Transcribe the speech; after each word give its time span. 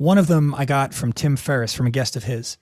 One 0.00 0.16
of 0.16 0.28
them 0.28 0.54
I 0.54 0.64
got 0.64 0.94
from 0.94 1.12
Tim 1.12 1.36
Ferriss, 1.36 1.74
from 1.74 1.86
a 1.86 1.90
guest 1.90 2.16
of 2.16 2.24
his. 2.24 2.56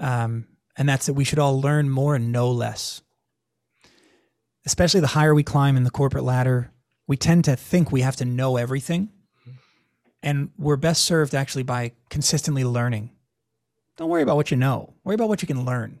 Um, 0.00 0.48
and 0.76 0.88
that's 0.88 1.06
that 1.06 1.12
we 1.12 1.22
should 1.22 1.38
all 1.38 1.60
learn 1.60 1.88
more 1.88 2.16
and 2.16 2.32
know 2.32 2.50
less. 2.50 3.02
Especially 4.66 4.98
the 4.98 5.06
higher 5.06 5.32
we 5.32 5.44
climb 5.44 5.76
in 5.76 5.84
the 5.84 5.92
corporate 5.92 6.24
ladder, 6.24 6.72
we 7.06 7.16
tend 7.16 7.44
to 7.44 7.54
think 7.54 7.92
we 7.92 8.00
have 8.00 8.16
to 8.16 8.24
know 8.24 8.56
everything. 8.56 9.10
And 10.24 10.50
we're 10.58 10.74
best 10.74 11.04
served 11.04 11.36
actually 11.36 11.62
by 11.62 11.92
consistently 12.10 12.64
learning. 12.64 13.12
Don't 13.96 14.10
worry 14.10 14.22
about 14.22 14.34
what 14.34 14.50
you 14.50 14.56
know, 14.56 14.94
worry 15.04 15.14
about 15.14 15.28
what 15.28 15.40
you 15.40 15.46
can 15.46 15.64
learn. 15.64 16.00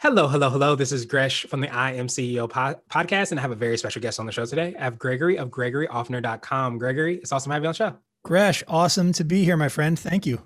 Hello, 0.00 0.28
hello, 0.28 0.48
hello. 0.48 0.76
This 0.76 0.92
is 0.92 1.04
Gresh 1.04 1.44
from 1.46 1.60
the 1.60 1.68
I 1.74 1.94
Am 1.94 2.06
CEO 2.06 2.48
po- 2.48 2.80
podcast, 2.88 3.32
and 3.32 3.40
I 3.40 3.42
have 3.42 3.50
a 3.50 3.56
very 3.56 3.76
special 3.76 4.00
guest 4.00 4.20
on 4.20 4.26
the 4.26 4.32
show 4.32 4.44
today. 4.44 4.72
I 4.78 4.84
have 4.84 4.96
Gregory 4.96 5.36
of 5.36 5.50
GregoryOffner.com. 5.50 6.78
Gregory, 6.78 7.16
it's 7.16 7.32
awesome 7.32 7.50
to 7.50 7.54
have 7.54 7.64
you 7.64 7.68
on 7.68 7.72
the 7.72 7.76
show. 7.76 7.96
Gresh, 8.22 8.62
awesome 8.68 9.12
to 9.14 9.24
be 9.24 9.42
here, 9.42 9.56
my 9.56 9.68
friend. 9.68 9.98
Thank 9.98 10.24
you. 10.24 10.42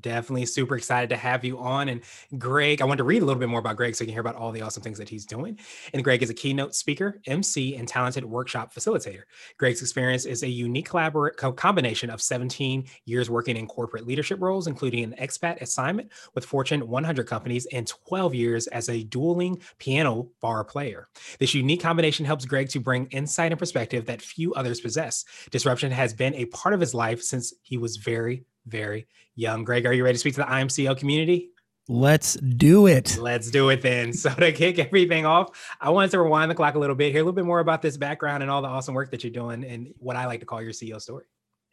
Definitely 0.00 0.46
super 0.46 0.76
excited 0.76 1.10
to 1.10 1.16
have 1.16 1.44
you 1.44 1.58
on. 1.58 1.90
And 1.90 2.00
Greg, 2.38 2.80
I 2.80 2.86
want 2.86 2.96
to 2.98 3.04
read 3.04 3.20
a 3.20 3.26
little 3.26 3.38
bit 3.38 3.50
more 3.50 3.60
about 3.60 3.76
Greg 3.76 3.94
so 3.94 4.04
you 4.04 4.06
can 4.06 4.14
hear 4.14 4.22
about 4.22 4.36
all 4.36 4.50
the 4.50 4.62
awesome 4.62 4.82
things 4.82 4.96
that 4.96 5.08
he's 5.08 5.26
doing. 5.26 5.58
And 5.92 6.02
Greg 6.02 6.22
is 6.22 6.30
a 6.30 6.34
keynote 6.34 6.74
speaker, 6.74 7.20
MC, 7.26 7.76
and 7.76 7.86
talented 7.86 8.24
workshop 8.24 8.74
facilitator. 8.74 9.24
Greg's 9.58 9.82
experience 9.82 10.24
is 10.24 10.42
a 10.42 10.48
unique 10.48 10.88
collaborate 10.88 11.36
co- 11.36 11.52
combination 11.52 12.08
of 12.08 12.22
17 12.22 12.86
years 13.04 13.28
working 13.28 13.56
in 13.56 13.66
corporate 13.66 14.06
leadership 14.06 14.40
roles, 14.40 14.66
including 14.66 15.04
an 15.04 15.14
expat 15.20 15.60
assignment 15.60 16.10
with 16.34 16.46
Fortune 16.46 16.88
100 16.88 17.26
companies 17.26 17.66
and 17.66 17.86
12 17.86 18.34
years 18.34 18.66
as 18.68 18.88
a 18.88 19.04
dueling 19.04 19.60
piano 19.78 20.28
bar 20.40 20.64
player. 20.64 21.08
This 21.38 21.52
unique 21.52 21.82
combination 21.82 22.24
helps 22.24 22.46
Greg 22.46 22.70
to 22.70 22.80
bring 22.80 23.06
insight 23.08 23.52
and 23.52 23.58
perspective 23.58 24.06
that 24.06 24.22
few 24.22 24.54
others 24.54 24.80
possess. 24.80 25.26
Disruption 25.50 25.92
has 25.92 26.14
been 26.14 26.34
a 26.34 26.46
part 26.46 26.72
of 26.72 26.80
his 26.80 26.94
life 26.94 27.22
since 27.22 27.52
he 27.60 27.76
was 27.76 27.98
very, 27.98 28.44
very 28.66 29.06
young. 29.34 29.64
Greg, 29.64 29.86
are 29.86 29.92
you 29.92 30.04
ready 30.04 30.14
to 30.14 30.18
speak 30.18 30.34
to 30.34 30.40
the 30.40 30.48
I 30.48 30.60
Am 30.60 30.68
CEO 30.68 30.96
community? 30.96 31.50
Let's 31.88 32.34
do 32.34 32.86
it. 32.86 33.18
Let's 33.18 33.50
do 33.50 33.68
it 33.70 33.82
then. 33.82 34.12
So 34.22 34.30
to 34.30 34.52
kick 34.52 34.78
everything 34.78 35.26
off, 35.26 35.50
I 35.80 35.90
wanted 35.90 36.12
to 36.12 36.20
rewind 36.20 36.50
the 36.50 36.54
clock 36.54 36.74
a 36.74 36.78
little 36.78 36.94
bit, 36.94 37.10
hear 37.12 37.20
a 37.20 37.24
little 37.24 37.32
bit 37.32 37.44
more 37.44 37.60
about 37.60 37.82
this 37.82 37.96
background 37.96 38.42
and 38.42 38.50
all 38.50 38.62
the 38.62 38.68
awesome 38.68 38.94
work 38.94 39.10
that 39.10 39.24
you're 39.24 39.32
doing 39.32 39.64
and 39.64 39.92
what 39.98 40.16
I 40.16 40.26
like 40.26 40.40
to 40.40 40.46
call 40.46 40.62
your 40.62 40.72
CEO 40.72 41.00
story. 41.00 41.24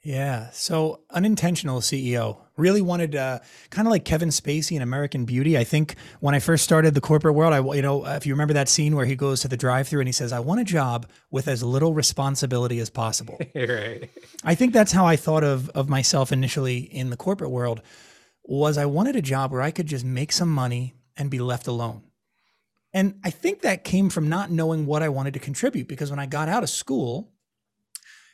Yeah. 0.02 0.50
So 0.52 1.02
unintentional 1.10 1.82
CEO 1.82 2.38
really 2.56 2.82
wanted 2.82 3.16
uh, 3.16 3.40
kind 3.70 3.88
of 3.88 3.92
like 3.92 4.06
Kevin 4.06 4.30
Spacey 4.30 4.76
in 4.76 4.82
American 4.82 5.26
Beauty. 5.26 5.58
I 5.58 5.64
think 5.66 5.96
when 6.22 6.34
I 6.34 6.40
first 6.40 6.64
started 6.64 6.94
the 6.94 7.02
corporate 7.02 7.36
world, 7.36 7.54
I 7.54 7.60
you 7.76 7.82
know 7.82 8.06
if 8.06 8.26
you 8.26 8.34
remember 8.34 8.54
that 8.54 8.70
scene 8.70 8.96
where 8.96 9.06
he 9.06 9.16
goes 9.16 9.42
to 9.42 9.48
the 9.48 9.58
drive-through 9.58 10.00
and 10.00 10.08
he 10.08 10.14
says, 10.14 10.32
"I 10.32 10.40
want 10.40 10.62
a 10.62 10.64
job 10.64 11.08
with 11.32 11.48
as 11.48 11.64
little 11.64 11.94
responsibility 11.94 12.80
as 12.80 12.90
possible." 12.90 13.40
right. 13.56 14.10
I 14.44 14.56
think 14.56 14.74
that's 14.74 14.92
how 14.92 15.06
I 15.06 15.16
thought 15.16 15.44
of 15.44 15.70
of 15.70 15.90
myself 15.90 16.32
initially 16.32 16.78
in 16.78 17.10
the 17.10 17.18
corporate 17.18 17.52
world. 17.52 17.82
Was 18.44 18.78
I 18.78 18.86
wanted 18.86 19.16
a 19.16 19.22
job 19.22 19.52
where 19.52 19.62
I 19.62 19.72
could 19.72 19.86
just 19.86 20.06
make 20.06 20.32
some 20.32 20.50
money 20.50 20.96
and 21.18 21.30
be 21.30 21.40
left 21.40 21.68
alone. 21.68 22.04
And 22.94 23.20
I 23.24 23.30
think 23.30 23.62
that 23.62 23.84
came 23.84 24.10
from 24.10 24.30
not 24.30 24.50
knowing 24.50 24.86
what 24.86 25.04
I 25.04 25.10
wanted 25.10 25.34
to 25.36 25.40
contribute 25.40 25.88
because 25.88 26.10
when 26.10 26.20
I 26.20 26.26
got 26.26 26.50
out 26.50 26.64
of 26.64 26.70
school, 26.70 27.32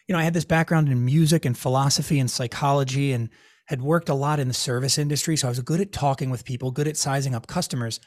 you 0.08 0.14
know, 0.14 0.20
I 0.20 0.24
had 0.24 0.34
this 0.34 0.46
background 0.46 0.90
in 0.90 1.06
music 1.06 1.46
and 1.46 1.58
philosophy 1.58 2.20
and 2.20 2.30
psychology 2.30 3.12
and 3.12 3.30
had 3.66 3.82
worked 3.82 4.10
a 4.10 4.14
lot 4.14 4.40
in 4.40 4.48
the 4.48 4.54
service 4.54 4.98
industry. 4.98 5.36
So 5.36 5.48
I 5.48 5.52
was 5.52 5.60
good 5.60 5.82
at 5.82 5.92
talking 5.92 6.30
with 6.30 6.46
people, 6.46 6.72
good 6.72 6.88
at 6.88 6.98
sizing 6.98 7.34
up 7.34 7.48
customers, 7.48 8.00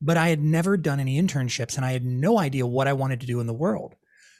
but 0.00 0.16
I 0.16 0.28
had 0.28 0.40
never 0.40 0.76
done 0.76 1.00
any 1.00 1.20
internships 1.20 1.76
and 1.76 1.84
I 1.84 1.92
had 1.92 2.04
no 2.04 2.38
idea 2.38 2.66
what 2.66 2.88
I 2.88 2.94
wanted 2.94 3.20
to 3.20 3.26
do 3.26 3.40
in 3.40 3.46
the 3.46 3.52
world. 3.52 3.94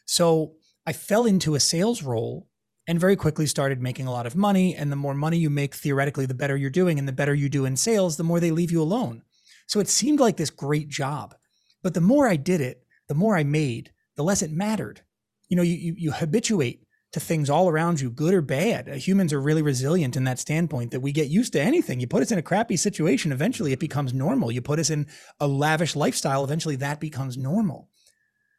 So 0.07 0.55
I 0.87 0.93
fell 0.93 1.27
into 1.27 1.55
a 1.55 1.61
sales 1.61 2.03
role 2.03 2.49
and 2.87 3.01
very 3.01 3.17
quickly 3.17 3.47
started 3.47 3.81
making 3.81 4.07
a 4.07 4.13
lot 4.13 4.27
of 4.27 4.37
money. 4.37 4.75
And 4.75 4.93
the 4.93 4.97
more 4.97 5.15
money 5.15 5.39
you 5.39 5.51
make, 5.51 5.75
theoretically, 5.75 6.27
the 6.27 6.35
better 6.35 6.57
you're 6.57 6.71
doing. 6.71 6.99
And 6.99 7.09
the 7.09 7.13
better 7.13 7.35
you 7.35 7.49
do 7.49 7.65
in 7.65 7.77
sales, 7.77 8.17
the 8.17 8.25
more 8.25 8.41
they 8.41 8.51
leave 8.51 8.71
you 8.71 8.83
alone. 8.83 9.23
So 9.67 9.81
it 9.81 9.89
seemed 9.89 10.21
like 10.21 10.37
this 10.37 10.51
great 10.51 10.89
job. 10.89 11.35
But 11.83 11.95
the 11.95 12.03
more 12.03 12.29
I 12.29 12.37
did 12.37 12.61
it, 12.61 12.85
the 13.09 13.15
more 13.15 13.37
I 13.37 13.45
made, 13.45 13.93
the 14.17 14.25
less 14.25 14.43
it 14.43 14.51
mattered. 14.51 15.01
You 15.49 15.57
know, 15.57 15.63
you, 15.63 15.75
you, 15.75 15.95
you 15.97 16.13
habituate 16.13 16.87
to 17.15 17.21
things 17.21 17.49
all 17.49 17.69
around 17.69 18.01
you, 18.01 18.11
good 18.11 18.35
or 18.35 18.43
bad. 18.43 18.89
Uh, 18.89 18.95
humans 18.95 19.33
are 19.33 19.41
really 19.41 19.63
resilient 19.63 20.17
in 20.17 20.25
that 20.25 20.41
standpoint 20.41 20.91
that 20.91 20.99
we 20.99 21.13
get 21.13 21.29
used 21.29 21.53
to 21.53 21.63
anything. 21.63 22.01
You 22.01 22.09
put 22.09 22.23
us 22.23 22.33
in 22.33 22.39
a 22.39 22.43
crappy 22.43 22.77
situation, 22.77 23.31
eventually 23.31 23.73
it 23.73 23.79
becomes 23.79 24.13
normal. 24.13 24.51
You 24.51 24.61
put 24.61 24.81
us 24.81 24.91
in 24.91 25.07
a 25.39 25.47
lavish 25.47 25.95
lifestyle, 25.95 26.43
eventually 26.43 26.75
that 26.77 26.99
becomes 26.99 27.37
normal. 27.37 27.89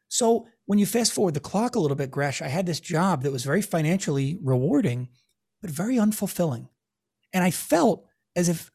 So 0.07 0.47
when 0.67 0.79
you 0.79 0.85
fast 0.85 1.11
forward 1.11 1.33
the 1.33 1.41
clock 1.41 1.75
a 1.75 1.81
little 1.81 1.97
bit, 1.97 2.11
Gresh, 2.11 2.41
I 2.41 2.47
had 2.47 2.65
this 2.65 2.79
job 2.79 3.23
that 3.23 3.33
was 3.33 3.43
very 3.43 3.61
financially 3.61 4.39
rewarding, 4.41 5.09
but 5.61 5.69
very 5.69 5.97
unfulfilling. 5.97 6.69
And 7.33 7.43
I 7.43 7.51
felt 7.51 8.05
as 8.37 8.47
if 8.47 8.71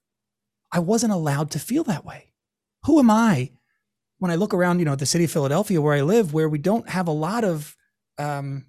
I 0.70 0.80
wasn't 0.80 1.14
allowed 1.14 1.52
to 1.52 1.58
feel 1.58 1.84
that 1.84 2.04
way. 2.04 2.34
Who 2.84 2.98
am 2.98 3.10
I 3.10 3.52
when 4.18 4.30
I 4.30 4.34
look 4.34 4.52
around, 4.52 4.78
you 4.78 4.84
know, 4.84 4.94
the 4.94 5.06
city 5.06 5.24
of 5.24 5.30
Philadelphia 5.30 5.80
where 5.80 5.94
I 5.94 6.02
live, 6.02 6.34
where 6.34 6.50
we 6.50 6.58
don't 6.58 6.86
have 6.91 7.08
a 7.08 7.12
lot 7.12 7.44
of 7.44 7.74
um, 8.18 8.66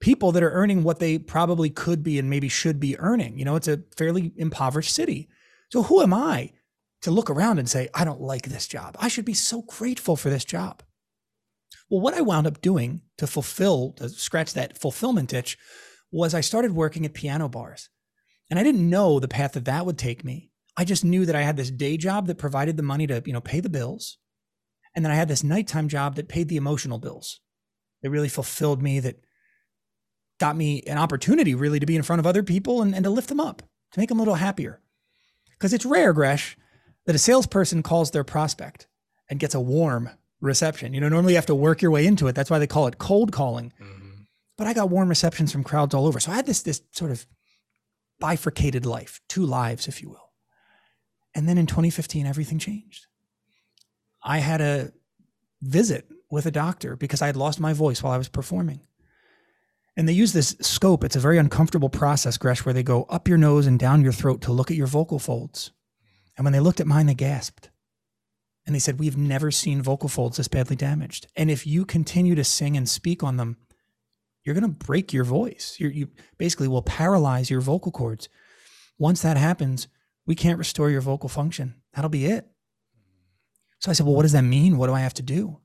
people 0.00 0.32
that 0.32 0.42
are 0.42 0.52
earning 0.52 0.82
what 0.82 0.98
they 0.98 1.18
probably 1.18 1.70
could 1.70 2.02
be 2.02 2.18
and 2.18 2.30
maybe 2.30 2.48
should 2.48 2.80
be 2.80 2.98
earning. 2.98 3.38
You 3.38 3.44
know, 3.44 3.56
it's 3.56 3.68
a 3.68 3.82
fairly 3.96 4.32
impoverished 4.36 4.94
city. 4.94 5.28
So 5.70 5.82
who 5.84 6.02
am 6.02 6.14
I 6.14 6.52
to 7.02 7.10
look 7.10 7.30
around 7.30 7.58
and 7.58 7.68
say, 7.68 7.88
I 7.94 8.04
don't 8.04 8.20
like 8.20 8.46
this 8.46 8.66
job? 8.66 8.96
I 8.98 9.08
should 9.08 9.24
be 9.24 9.34
so 9.34 9.62
grateful 9.62 10.16
for 10.16 10.30
this 10.30 10.44
job. 10.44 10.82
Well, 11.88 12.00
what 12.00 12.14
I 12.14 12.22
wound 12.22 12.46
up 12.46 12.60
doing 12.60 13.02
to 13.18 13.26
fulfill, 13.26 13.92
to 13.92 14.08
scratch 14.08 14.54
that 14.54 14.78
fulfillment 14.78 15.32
itch, 15.34 15.58
was 16.10 16.34
I 16.34 16.40
started 16.40 16.72
working 16.72 17.04
at 17.04 17.14
piano 17.14 17.48
bars. 17.48 17.88
And 18.48 18.58
I 18.58 18.62
didn't 18.62 18.88
know 18.88 19.20
the 19.20 19.28
path 19.28 19.52
that 19.52 19.66
that 19.66 19.86
would 19.86 19.98
take 19.98 20.24
me. 20.24 20.50
I 20.76 20.84
just 20.84 21.04
knew 21.04 21.26
that 21.26 21.36
I 21.36 21.42
had 21.42 21.56
this 21.56 21.70
day 21.70 21.96
job 21.96 22.26
that 22.26 22.38
provided 22.38 22.76
the 22.76 22.82
money 22.82 23.06
to, 23.06 23.22
you 23.26 23.32
know, 23.32 23.40
pay 23.40 23.60
the 23.60 23.68
bills. 23.68 24.18
And 24.94 25.04
then 25.04 25.12
I 25.12 25.16
had 25.16 25.28
this 25.28 25.44
nighttime 25.44 25.88
job 25.88 26.16
that 26.16 26.28
paid 26.28 26.48
the 26.48 26.56
emotional 26.56 26.98
bills. 26.98 27.40
That 28.02 28.10
really 28.10 28.28
fulfilled 28.28 28.82
me, 28.82 28.98
that 29.00 29.20
got 30.40 30.56
me 30.56 30.82
an 30.86 30.98
opportunity 30.98 31.54
really 31.54 31.78
to 31.78 31.86
be 31.86 31.94
in 31.94 32.02
front 32.02 32.18
of 32.18 32.26
other 32.26 32.42
people 32.42 32.82
and, 32.82 32.94
and 32.94 33.04
to 33.04 33.10
lift 33.10 33.28
them 33.28 33.38
up, 33.38 33.62
to 33.92 34.00
make 34.00 34.08
them 34.08 34.18
a 34.18 34.22
little 34.22 34.34
happier. 34.34 34.80
Because 35.52 35.72
it's 35.72 35.84
rare, 35.84 36.12
Gresh, 36.12 36.56
that 37.06 37.14
a 37.14 37.18
salesperson 37.18 37.82
calls 37.82 38.10
their 38.10 38.24
prospect 38.24 38.88
and 39.28 39.38
gets 39.38 39.54
a 39.54 39.60
warm 39.60 40.08
reception. 40.40 40.94
You 40.94 41.00
know, 41.00 41.08
normally 41.08 41.34
you 41.34 41.36
have 41.36 41.46
to 41.46 41.54
work 41.54 41.82
your 41.82 41.90
way 41.90 42.06
into 42.06 42.26
it. 42.26 42.34
That's 42.34 42.50
why 42.50 42.58
they 42.58 42.66
call 42.66 42.86
it 42.86 42.98
cold 42.98 43.30
calling. 43.30 43.72
Mm-hmm. 43.80 44.22
But 44.56 44.66
I 44.66 44.72
got 44.72 44.90
warm 44.90 45.08
receptions 45.08 45.52
from 45.52 45.62
crowds 45.62 45.94
all 45.94 46.06
over. 46.06 46.18
So 46.18 46.32
I 46.32 46.36
had 46.36 46.46
this 46.46 46.62
this 46.62 46.82
sort 46.90 47.10
of 47.10 47.26
bifurcated 48.18 48.86
life, 48.86 49.20
two 49.28 49.44
lives, 49.44 49.88
if 49.88 50.02
you 50.02 50.08
will. 50.10 50.32
And 51.34 51.48
then 51.48 51.58
in 51.58 51.66
2015, 51.66 52.26
everything 52.26 52.58
changed. 52.58 53.06
I 54.22 54.38
had 54.38 54.60
a 54.60 54.92
visit 55.62 56.08
with 56.30 56.46
a 56.46 56.50
doctor 56.50 56.96
because 56.96 57.22
I 57.22 57.26
had 57.26 57.36
lost 57.36 57.60
my 57.60 57.72
voice 57.72 58.02
while 58.02 58.12
I 58.12 58.18
was 58.18 58.28
performing. 58.28 58.80
And 59.96 60.08
they 60.08 60.12
use 60.12 60.32
this 60.32 60.56
scope. 60.60 61.04
It's 61.04 61.16
a 61.16 61.20
very 61.20 61.38
uncomfortable 61.38 61.88
process, 61.88 62.38
Gresh, 62.38 62.64
where 62.64 62.72
they 62.72 62.82
go 62.82 63.04
up 63.04 63.28
your 63.28 63.38
nose 63.38 63.66
and 63.66 63.78
down 63.78 64.02
your 64.02 64.12
throat 64.12 64.40
to 64.42 64.52
look 64.52 64.70
at 64.70 64.76
your 64.76 64.86
vocal 64.86 65.18
folds. 65.18 65.72
And 66.36 66.44
when 66.44 66.52
they 66.52 66.60
looked 66.60 66.80
at 66.80 66.86
mine, 66.86 67.06
they 67.06 67.14
gasped. 67.14 67.70
And 68.66 68.74
they 68.74 68.78
said, 68.78 68.98
We've 69.00 69.16
never 69.16 69.50
seen 69.50 69.82
vocal 69.82 70.08
folds 70.08 70.36
this 70.36 70.48
badly 70.48 70.76
damaged. 70.76 71.26
And 71.36 71.50
if 71.50 71.66
you 71.66 71.84
continue 71.84 72.34
to 72.34 72.44
sing 72.44 72.76
and 72.76 72.88
speak 72.88 73.22
on 73.22 73.36
them, 73.36 73.56
you're 74.44 74.54
going 74.54 74.62
to 74.62 74.86
break 74.86 75.12
your 75.12 75.24
voice. 75.24 75.76
You're, 75.78 75.90
you 75.90 76.08
basically 76.38 76.68
will 76.68 76.82
paralyze 76.82 77.50
your 77.50 77.60
vocal 77.60 77.92
cords. 77.92 78.28
Once 78.98 79.22
that 79.22 79.36
happens, 79.36 79.88
we 80.26 80.34
can't 80.34 80.58
restore 80.58 80.90
your 80.90 81.00
vocal 81.00 81.28
function. 81.28 81.74
That'll 81.94 82.10
be 82.10 82.26
it. 82.26 82.46
So 83.80 83.90
I 83.90 83.94
said, 83.94 84.06
Well, 84.06 84.14
what 84.14 84.22
does 84.22 84.32
that 84.32 84.42
mean? 84.42 84.76
What 84.76 84.86
do 84.86 84.94
I 84.94 85.00
have 85.00 85.14
to 85.14 85.22
do? 85.22 85.58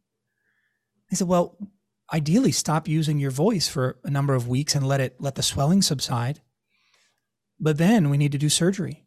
They 1.09 1.15
said, 1.15 1.27
Well, 1.27 1.57
ideally 2.13 2.51
stop 2.51 2.87
using 2.87 3.19
your 3.19 3.31
voice 3.31 3.67
for 3.67 3.97
a 4.03 4.09
number 4.09 4.33
of 4.33 4.47
weeks 4.47 4.75
and 4.75 4.87
let 4.87 5.01
it 5.01 5.15
let 5.19 5.35
the 5.35 5.43
swelling 5.43 5.81
subside. 5.81 6.41
But 7.59 7.77
then 7.77 8.09
we 8.09 8.17
need 8.17 8.31
to 8.33 8.37
do 8.37 8.49
surgery. 8.49 9.05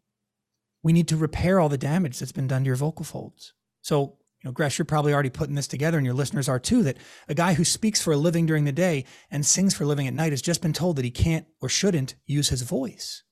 We 0.82 0.92
need 0.92 1.08
to 1.08 1.16
repair 1.16 1.60
all 1.60 1.68
the 1.68 1.78
damage 1.78 2.18
that's 2.18 2.32
been 2.32 2.46
done 2.46 2.62
to 2.62 2.66
your 2.66 2.76
vocal 2.76 3.04
folds. 3.04 3.52
So, 3.82 4.16
you 4.42 4.48
know, 4.48 4.52
Gresh, 4.52 4.78
you're 4.78 4.86
probably 4.86 5.12
already 5.12 5.30
putting 5.30 5.56
this 5.56 5.66
together, 5.66 5.98
and 5.98 6.04
your 6.04 6.14
listeners 6.14 6.48
are 6.48 6.60
too, 6.60 6.82
that 6.84 6.96
a 7.28 7.34
guy 7.34 7.54
who 7.54 7.64
speaks 7.64 8.00
for 8.00 8.12
a 8.12 8.16
living 8.16 8.46
during 8.46 8.64
the 8.64 8.72
day 8.72 9.04
and 9.30 9.44
sings 9.44 9.74
for 9.74 9.84
a 9.84 9.86
living 9.86 10.06
at 10.06 10.14
night 10.14 10.32
has 10.32 10.42
just 10.42 10.62
been 10.62 10.72
told 10.72 10.96
that 10.96 11.04
he 11.04 11.10
can't 11.10 11.46
or 11.60 11.68
shouldn't 11.68 12.14
use 12.26 12.48
his 12.48 12.62
voice. 12.62 13.24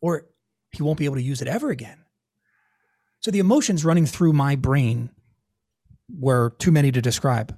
Or 0.00 0.26
he 0.72 0.82
won't 0.82 0.98
be 0.98 1.04
able 1.04 1.16
to 1.16 1.22
use 1.22 1.40
it 1.40 1.48
ever 1.48 1.70
again. 1.70 2.04
So 3.20 3.30
the 3.30 3.38
emotions 3.38 3.84
running 3.84 4.06
through 4.06 4.32
my 4.32 4.56
brain 4.56 5.10
were 6.08 6.50
too 6.58 6.72
many 6.72 6.92
to 6.92 7.00
describe. 7.00 7.56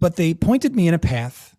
But 0.00 0.16
they 0.16 0.34
pointed 0.34 0.76
me 0.76 0.88
in 0.88 0.94
a 0.94 0.98
path 0.98 1.56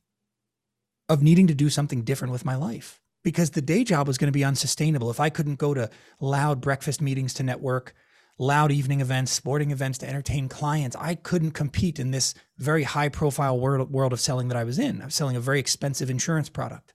of 1.08 1.22
needing 1.22 1.48
to 1.48 1.56
do 1.56 1.70
something 1.70 2.04
different 2.04 2.32
with 2.32 2.46
my 2.46 2.56
life 2.56 3.02
because 3.24 3.52
the 3.52 3.62
day 3.62 3.84
job 3.84 4.08
was 4.08 4.18
going 4.18 4.28
to 4.28 4.38
be 4.38 4.46
unsustainable. 4.46 5.10
If 5.10 5.20
I 5.20 5.30
couldn't 5.30 5.58
go 5.60 5.74
to 5.74 5.90
loud 6.22 6.62
breakfast 6.62 7.02
meetings 7.02 7.34
to 7.36 7.44
network, 7.44 7.94
loud 8.38 8.72
evening 8.72 9.02
events, 9.02 9.32
sporting 9.32 9.72
events 9.72 9.98
to 10.00 10.08
entertain 10.08 10.48
clients, 10.48 10.96
I 10.96 11.16
couldn't 11.16 11.52
compete 11.52 12.00
in 12.00 12.12
this 12.12 12.34
very 12.58 12.84
high 12.84 13.10
profile 13.10 13.60
world, 13.60 13.92
world 13.92 14.14
of 14.14 14.22
selling 14.22 14.48
that 14.48 14.58
I 14.58 14.64
was 14.64 14.80
in. 14.80 15.02
I 15.02 15.06
was 15.06 15.16
selling 15.16 15.36
a 15.36 15.42
very 15.42 15.60
expensive 15.60 16.10
insurance 16.10 16.50
product. 16.50 16.94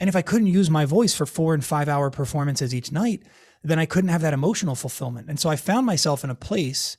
And 0.00 0.08
if 0.08 0.16
I 0.16 0.22
couldn't 0.22 0.48
use 0.48 0.68
my 0.68 0.84
voice 0.84 1.14
for 1.14 1.24
four 1.24 1.54
and 1.54 1.64
five 1.64 1.88
hour 1.88 2.10
performances 2.10 2.74
each 2.74 2.92
night, 2.92 3.22
then 3.62 3.78
I 3.78 3.86
couldn't 3.86 4.10
have 4.10 4.22
that 4.22 4.34
emotional 4.34 4.74
fulfillment. 4.74 5.28
And 5.28 5.40
so 5.40 5.48
I 5.48 5.56
found 5.56 5.86
myself 5.86 6.24
in 6.24 6.30
a 6.30 6.34
place 6.34 6.96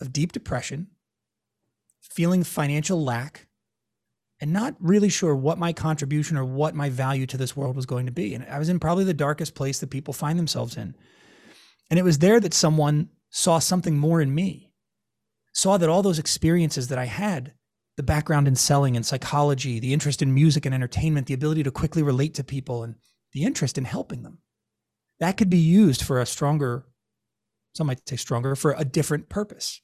of 0.00 0.12
deep 0.12 0.32
depression, 0.32 0.88
feeling 2.10 2.44
financial 2.44 3.02
lack, 3.02 3.46
and 4.40 4.52
not 4.52 4.74
really 4.80 5.08
sure 5.08 5.34
what 5.34 5.58
my 5.58 5.72
contribution 5.72 6.36
or 6.36 6.44
what 6.44 6.74
my 6.74 6.88
value 6.88 7.26
to 7.26 7.36
this 7.36 7.56
world 7.56 7.76
was 7.76 7.86
going 7.86 8.06
to 8.06 8.12
be. 8.12 8.34
And 8.34 8.44
I 8.44 8.58
was 8.58 8.68
in 8.68 8.80
probably 8.80 9.04
the 9.04 9.14
darkest 9.14 9.54
place 9.54 9.78
that 9.80 9.90
people 9.90 10.14
find 10.14 10.38
themselves 10.38 10.76
in. 10.76 10.94
And 11.90 11.98
it 11.98 12.04
was 12.04 12.18
there 12.18 12.40
that 12.40 12.54
someone 12.54 13.10
saw 13.30 13.58
something 13.58 13.98
more 13.98 14.20
in 14.20 14.34
me, 14.34 14.72
saw 15.52 15.76
that 15.76 15.88
all 15.88 16.02
those 16.02 16.18
experiences 16.18 16.88
that 16.88 16.98
I 16.98 17.06
had 17.06 17.52
the 17.96 18.02
background 18.02 18.48
in 18.48 18.56
selling 18.56 18.96
and 18.96 19.04
psychology, 19.04 19.78
the 19.78 19.92
interest 19.92 20.22
in 20.22 20.32
music 20.32 20.64
and 20.64 20.74
entertainment, 20.74 21.26
the 21.26 21.34
ability 21.34 21.62
to 21.64 21.70
quickly 21.70 22.02
relate 22.02 22.32
to 22.34 22.44
people, 22.44 22.82
and 22.82 22.94
the 23.32 23.44
interest 23.44 23.76
in 23.76 23.84
helping 23.84 24.22
them 24.22 24.38
that 25.20 25.36
could 25.36 25.50
be 25.50 25.58
used 25.58 26.02
for 26.02 26.20
a 26.20 26.26
stronger, 26.26 26.86
some 27.74 27.86
might 27.86 28.08
say 28.08 28.16
stronger, 28.16 28.56
for 28.56 28.74
a 28.76 28.84
different 28.84 29.28
purpose. 29.28 29.80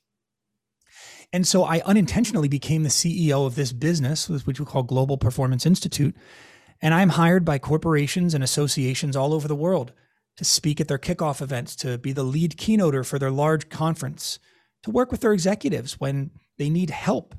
And 1.32 1.46
so 1.46 1.64
I 1.64 1.80
unintentionally 1.80 2.48
became 2.48 2.82
the 2.82 2.88
CEO 2.88 3.46
of 3.46 3.54
this 3.54 3.72
business, 3.72 4.28
which 4.28 4.60
we 4.60 4.66
call 4.66 4.82
Global 4.82 5.18
Performance 5.18 5.66
Institute. 5.66 6.14
And 6.80 6.94
I'm 6.94 7.10
hired 7.10 7.44
by 7.44 7.58
corporations 7.58 8.34
and 8.34 8.44
associations 8.44 9.16
all 9.16 9.34
over 9.34 9.48
the 9.48 9.54
world 9.54 9.92
to 10.36 10.44
speak 10.44 10.80
at 10.80 10.88
their 10.88 10.98
kickoff 10.98 11.40
events, 11.40 11.74
to 11.76 11.98
be 11.98 12.12
the 12.12 12.22
lead 12.22 12.56
keynoter 12.56 13.04
for 13.04 13.18
their 13.18 13.30
large 13.30 13.68
conference, 13.68 14.38
to 14.82 14.90
work 14.90 15.10
with 15.10 15.20
their 15.20 15.32
executives 15.32 15.98
when 15.98 16.30
they 16.58 16.68
need 16.70 16.90
help 16.90 17.34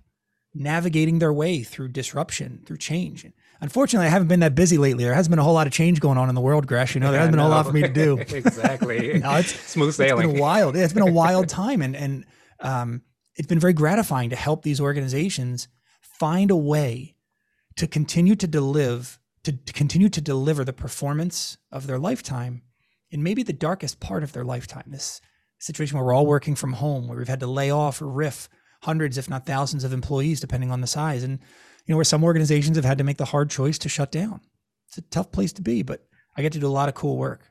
navigating 0.53 1.19
their 1.19 1.33
way 1.33 1.63
through 1.63 1.89
disruption, 1.89 2.63
through 2.65 2.77
change. 2.77 3.25
Unfortunately, 3.61 4.07
I 4.07 4.09
haven't 4.09 4.27
been 4.27 4.39
that 4.41 4.55
busy 4.55 4.77
lately. 4.77 5.03
There 5.03 5.13
hasn't 5.13 5.31
been 5.31 5.39
a 5.39 5.43
whole 5.43 5.53
lot 5.53 5.67
of 5.67 5.73
change 5.73 5.99
going 5.99 6.17
on 6.17 6.29
in 6.29 6.35
the 6.35 6.41
world, 6.41 6.67
Gresh. 6.67 6.95
You 6.95 7.01
know, 7.01 7.11
there 7.11 7.19
hasn't 7.19 7.33
been 7.33 7.39
a 7.39 7.43
whole 7.43 7.51
lot 7.51 7.65
for 7.65 7.73
me 7.73 7.81
to 7.81 7.87
do. 7.87 8.17
exactly. 8.29 9.19
no, 9.19 9.35
it's 9.35 9.53
smooth 9.69 9.93
sailing. 9.93 10.25
It's 10.25 10.33
been 10.33 10.41
wild. 10.41 10.75
It's 10.75 10.93
been 10.93 11.07
a 11.07 11.11
wild 11.11 11.49
time, 11.49 11.81
and 11.81 11.95
and 11.95 12.25
um, 12.59 13.01
it's 13.37 13.47
been 13.47 13.59
very 13.59 13.73
gratifying 13.73 14.29
to 14.31 14.35
help 14.35 14.63
these 14.63 14.81
organizations 14.81 15.67
find 16.01 16.51
a 16.51 16.55
way 16.55 17.15
to 17.75 17.87
continue 17.87 18.35
to 18.35 18.47
deliver 18.47 19.19
to, 19.43 19.53
to 19.53 19.71
continue 19.71 20.09
to 20.09 20.19
deliver 20.19 20.65
the 20.65 20.73
performance 20.73 21.57
of 21.71 21.87
their 21.87 21.97
lifetime 21.97 22.63
in 23.11 23.23
maybe 23.23 23.43
the 23.43 23.53
darkest 23.53 24.01
part 24.01 24.21
of 24.21 24.33
their 24.33 24.43
lifetime. 24.43 24.83
This 24.87 25.21
situation 25.57 25.97
where 25.97 26.05
we're 26.05 26.13
all 26.13 26.25
working 26.25 26.55
from 26.55 26.73
home, 26.73 27.07
where 27.07 27.17
we've 27.17 27.29
had 27.29 27.39
to 27.39 27.47
lay 27.47 27.71
off 27.71 28.01
or 28.01 28.07
RIF 28.07 28.49
hundreds, 28.81 29.17
if 29.17 29.29
not 29.29 29.45
thousands, 29.45 29.85
of 29.85 29.93
employees, 29.93 30.41
depending 30.41 30.69
on 30.69 30.81
the 30.81 30.87
size, 30.87 31.23
and 31.23 31.39
you 31.85 31.93
know, 31.93 31.95
where 31.95 32.03
some 32.03 32.25
organizations 32.25 32.75
have 32.75 32.83
had 32.83 32.97
to 32.97 33.05
make 33.05 33.17
the 33.17 33.25
hard 33.25 33.49
choice 33.49 33.77
to 33.77 33.89
shut 33.89 34.11
down. 34.11 34.41
It's 34.89 34.97
a 34.97 35.01
tough 35.01 35.31
place 35.31 35.53
to 35.53 35.61
be, 35.61 35.81
but 35.81 36.05
I 36.35 36.41
get 36.41 36.51
to 36.53 36.59
do 36.59 36.67
a 36.67 36.69
lot 36.69 36.89
of 36.89 36.95
cool 36.95 37.17
work. 37.17 37.49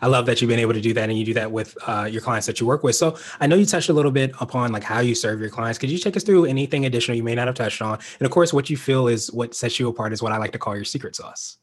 I 0.00 0.06
love 0.06 0.26
that 0.26 0.40
you've 0.40 0.48
been 0.48 0.58
able 0.58 0.72
to 0.72 0.80
do 0.80 0.94
that 0.94 1.08
and 1.10 1.18
you 1.18 1.24
do 1.24 1.34
that 1.34 1.52
with 1.52 1.76
uh, 1.86 2.08
your 2.10 2.22
clients 2.22 2.46
that 2.46 2.60
you 2.60 2.66
work 2.66 2.82
with. 2.82 2.96
So 2.96 3.16
I 3.40 3.46
know 3.46 3.56
you 3.56 3.66
touched 3.66 3.88
a 3.88 3.92
little 3.92 4.10
bit 4.10 4.32
upon 4.40 4.72
like 4.72 4.82
how 4.82 5.00
you 5.00 5.14
serve 5.14 5.40
your 5.40 5.50
clients. 5.50 5.78
Could 5.78 5.90
you 5.90 5.98
take 5.98 6.16
us 6.16 6.22
through 6.22 6.46
anything 6.46 6.86
additional 6.86 7.16
you 7.16 7.22
may 7.22 7.34
not 7.34 7.46
have 7.48 7.56
touched 7.56 7.82
on? 7.82 7.98
And 8.18 8.26
of 8.26 8.32
course, 8.32 8.52
what 8.52 8.70
you 8.70 8.76
feel 8.76 9.08
is 9.08 9.30
what 9.32 9.54
sets 9.54 9.78
you 9.78 9.88
apart 9.88 10.12
is 10.12 10.22
what 10.22 10.32
I 10.32 10.38
like 10.38 10.52
to 10.52 10.58
call 10.58 10.74
your 10.74 10.84
secret 10.84 11.16
sauce. 11.16 11.58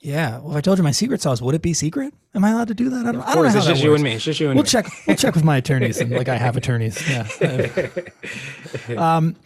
Yeah. 0.00 0.38
Well, 0.38 0.52
if 0.52 0.56
I 0.56 0.60
told 0.62 0.78
you 0.78 0.84
my 0.84 0.90
secret 0.90 1.20
sauce, 1.20 1.40
would 1.40 1.54
it 1.54 1.62
be 1.62 1.74
secret? 1.74 2.12
Am 2.34 2.44
I 2.44 2.50
allowed 2.50 2.68
to 2.68 2.74
do 2.74 2.90
that? 2.90 3.06
I 3.06 3.12
don't, 3.12 3.20
of 3.20 3.26
course, 3.26 3.28
I 3.28 3.34
don't 3.34 3.52
know 3.52 3.58
it's 3.58 3.66
just 3.68 3.82
you 3.82 3.94
and 3.94 4.02
me. 4.02 4.12
It's 4.14 4.24
just 4.24 4.40
you 4.40 4.48
and 4.48 4.56
we'll 4.56 4.64
me. 4.64 4.68
check. 4.68 4.86
We'll 5.06 5.16
check 5.16 5.34
with 5.34 5.44
my 5.44 5.58
attorneys. 5.58 6.00
And, 6.00 6.10
like 6.10 6.28
I 6.28 6.36
have 6.36 6.56
attorneys. 6.56 7.00
Yeah. 7.08 7.88
um, 8.98 9.36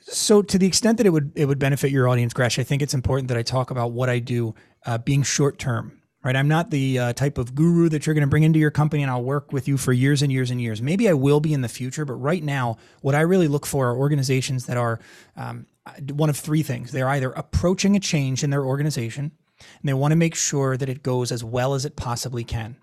so 0.00 0.40
to 0.40 0.58
the 0.58 0.66
extent 0.66 0.98
that 0.98 1.06
it 1.06 1.10
would 1.10 1.32
it 1.34 1.46
would 1.46 1.58
benefit 1.58 1.90
your 1.90 2.08
audience, 2.08 2.32
Gresh, 2.32 2.58
I 2.58 2.62
think 2.62 2.80
it's 2.80 2.94
important 2.94 3.28
that 3.28 3.36
I 3.36 3.42
talk 3.42 3.70
about 3.70 3.92
what 3.92 4.08
I 4.08 4.20
do 4.20 4.54
uh, 4.86 4.98
being 4.98 5.22
short 5.22 5.58
term. 5.58 6.00
Right, 6.24 6.36
I'm 6.36 6.48
not 6.48 6.70
the 6.70 6.98
uh, 6.98 7.12
type 7.12 7.36
of 7.36 7.54
guru 7.54 7.90
that 7.90 8.06
you're 8.06 8.14
going 8.14 8.22
to 8.22 8.30
bring 8.30 8.44
into 8.44 8.58
your 8.58 8.70
company 8.70 9.02
and 9.02 9.10
I'll 9.10 9.22
work 9.22 9.52
with 9.52 9.68
you 9.68 9.76
for 9.76 9.92
years 9.92 10.22
and 10.22 10.32
years 10.32 10.50
and 10.50 10.58
years. 10.58 10.80
Maybe 10.80 11.06
I 11.06 11.12
will 11.12 11.38
be 11.38 11.52
in 11.52 11.60
the 11.60 11.68
future, 11.68 12.06
but 12.06 12.14
right 12.14 12.42
now, 12.42 12.78
what 13.02 13.14
I 13.14 13.20
really 13.20 13.46
look 13.46 13.66
for 13.66 13.90
are 13.90 13.96
organizations 13.96 14.64
that 14.64 14.78
are 14.78 15.00
um, 15.36 15.66
one 16.14 16.30
of 16.30 16.38
three 16.38 16.62
things. 16.62 16.92
They're 16.92 17.10
either 17.10 17.30
approaching 17.32 17.94
a 17.94 18.00
change 18.00 18.42
in 18.42 18.48
their 18.48 18.64
organization, 18.64 19.32
and 19.58 19.88
they 19.88 19.92
want 19.92 20.12
to 20.12 20.16
make 20.16 20.34
sure 20.34 20.78
that 20.78 20.88
it 20.88 21.02
goes 21.02 21.30
as 21.30 21.44
well 21.44 21.74
as 21.74 21.84
it 21.84 21.94
possibly 21.94 22.42
can. 22.42 22.78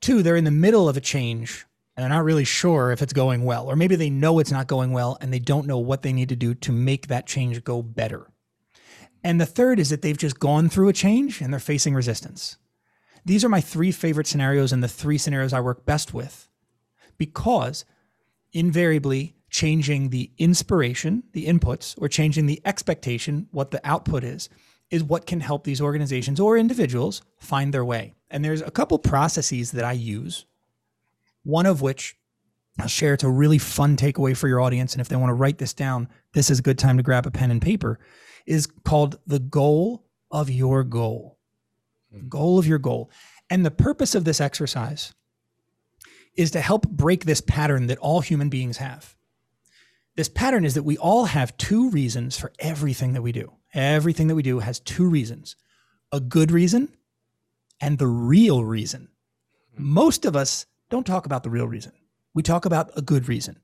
Two, 0.00 0.22
they're 0.22 0.36
in 0.36 0.44
the 0.44 0.52
middle 0.52 0.88
of 0.88 0.96
a 0.96 1.00
change 1.00 1.66
and 1.96 2.04
they're 2.04 2.16
not 2.16 2.24
really 2.24 2.44
sure 2.44 2.92
if 2.92 3.02
it's 3.02 3.12
going 3.12 3.44
well, 3.44 3.66
or 3.66 3.74
maybe 3.74 3.96
they 3.96 4.10
know 4.10 4.38
it's 4.38 4.52
not 4.52 4.68
going 4.68 4.92
well 4.92 5.18
and 5.20 5.32
they 5.32 5.40
don't 5.40 5.66
know 5.66 5.78
what 5.78 6.02
they 6.02 6.12
need 6.12 6.28
to 6.28 6.36
do 6.36 6.54
to 6.54 6.70
make 6.70 7.08
that 7.08 7.26
change 7.26 7.64
go 7.64 7.82
better. 7.82 8.28
And 9.24 9.40
the 9.40 9.46
third 9.46 9.78
is 9.78 9.90
that 9.90 10.02
they've 10.02 10.16
just 10.16 10.38
gone 10.38 10.68
through 10.68 10.88
a 10.88 10.92
change 10.92 11.40
and 11.40 11.52
they're 11.52 11.60
facing 11.60 11.94
resistance. 11.94 12.56
These 13.24 13.44
are 13.44 13.48
my 13.48 13.60
three 13.60 13.92
favorite 13.92 14.26
scenarios 14.26 14.72
and 14.72 14.82
the 14.82 14.88
three 14.88 15.18
scenarios 15.18 15.52
I 15.52 15.60
work 15.60 15.84
best 15.84 16.14
with 16.14 16.48
because 17.18 17.84
invariably 18.52 19.34
changing 19.50 20.10
the 20.10 20.30
inspiration, 20.38 21.24
the 21.32 21.46
inputs, 21.46 21.94
or 22.00 22.08
changing 22.08 22.46
the 22.46 22.60
expectation, 22.64 23.48
what 23.50 23.70
the 23.70 23.80
output 23.86 24.24
is, 24.24 24.48
is 24.90 25.02
what 25.02 25.26
can 25.26 25.40
help 25.40 25.64
these 25.64 25.80
organizations 25.80 26.40
or 26.40 26.56
individuals 26.56 27.22
find 27.38 27.74
their 27.74 27.84
way. 27.84 28.14
And 28.30 28.44
there's 28.44 28.62
a 28.62 28.70
couple 28.70 28.98
processes 28.98 29.72
that 29.72 29.84
I 29.84 29.92
use 29.92 30.46
one 31.44 31.66
of 31.66 31.80
which 31.80 32.14
I'll 32.78 32.88
share. 32.88 33.14
It's 33.14 33.24
a 33.24 33.28
really 33.28 33.58
fun 33.58 33.96
takeaway 33.96 34.36
for 34.36 34.48
your 34.48 34.60
audience. 34.60 34.92
And 34.92 35.00
if 35.00 35.08
they 35.08 35.16
want 35.16 35.30
to 35.30 35.34
write 35.34 35.58
this 35.58 35.72
down, 35.72 36.08
this 36.34 36.50
is 36.50 36.58
a 36.58 36.62
good 36.62 36.78
time 36.78 36.96
to 36.96 37.02
grab 37.02 37.26
a 37.26 37.30
pen 37.30 37.50
and 37.50 37.60
paper, 37.60 37.98
is 38.46 38.66
called 38.84 39.18
the 39.26 39.38
goal 39.38 40.04
of 40.30 40.50
your 40.50 40.84
goal. 40.84 41.38
Hmm. 42.12 42.28
Goal 42.28 42.58
of 42.58 42.66
your 42.66 42.78
goal. 42.78 43.10
And 43.50 43.64
the 43.64 43.70
purpose 43.70 44.14
of 44.14 44.24
this 44.24 44.40
exercise 44.40 45.14
is 46.36 46.50
to 46.52 46.60
help 46.60 46.88
break 46.88 47.24
this 47.24 47.40
pattern 47.40 47.86
that 47.88 47.98
all 47.98 48.20
human 48.20 48.48
beings 48.48 48.76
have. 48.76 49.16
This 50.16 50.28
pattern 50.28 50.64
is 50.64 50.74
that 50.74 50.82
we 50.82 50.98
all 50.98 51.26
have 51.26 51.56
two 51.56 51.90
reasons 51.90 52.38
for 52.38 52.52
everything 52.58 53.12
that 53.12 53.22
we 53.22 53.32
do. 53.32 53.52
Everything 53.74 54.28
that 54.28 54.34
we 54.34 54.42
do 54.42 54.60
has 54.60 54.80
two 54.80 55.08
reasons 55.08 55.56
a 56.10 56.20
good 56.20 56.50
reason 56.50 56.88
and 57.82 57.98
the 57.98 58.06
real 58.06 58.64
reason. 58.64 59.08
Hmm. 59.76 59.82
Most 59.84 60.24
of 60.24 60.36
us 60.36 60.66
don't 60.90 61.06
talk 61.06 61.26
about 61.26 61.42
the 61.42 61.50
real 61.50 61.68
reason. 61.68 61.92
We 62.34 62.42
talk 62.42 62.64
about 62.64 62.90
a 62.96 63.02
good 63.02 63.28
reason. 63.28 63.60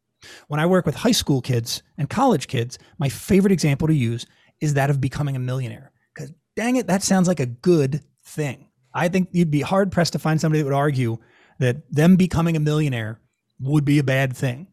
When 0.49 0.61
I 0.61 0.67
work 0.67 0.87
with 0.87 0.95
high 0.95 1.13
school 1.13 1.41
kids 1.41 1.83
and 1.99 2.09
college 2.09 2.49
kids, 2.49 2.79
my 2.99 3.09
favorite 3.09 3.53
example 3.53 3.89
to 3.89 3.95
use 3.95 4.27
is 4.61 4.75
that 4.75 4.91
of 4.91 5.01
becoming 5.01 5.37
a 5.37 5.41
millionaire. 5.41 5.93
Because 6.15 6.33
dang 6.57 6.77
it, 6.77 6.87
that 6.87 7.03
sounds 7.03 7.29
like 7.29 7.41
a 7.41 7.47
good 7.47 8.03
thing. 8.25 8.69
I 8.93 9.09
think 9.09 9.29
you'd 9.33 9.51
be 9.51 9.61
hard 9.61 9.91
pressed 9.91 10.13
to 10.13 10.19
find 10.19 10.41
somebody 10.41 10.61
that 10.61 10.67
would 10.67 10.75
argue 10.75 11.19
that 11.59 11.91
them 11.93 12.17
becoming 12.17 12.57
a 12.57 12.61
millionaire 12.61 13.21
would 13.61 13.85
be 13.85 13.99
a 13.99 14.05
bad 14.05 14.37
thing. 14.37 14.69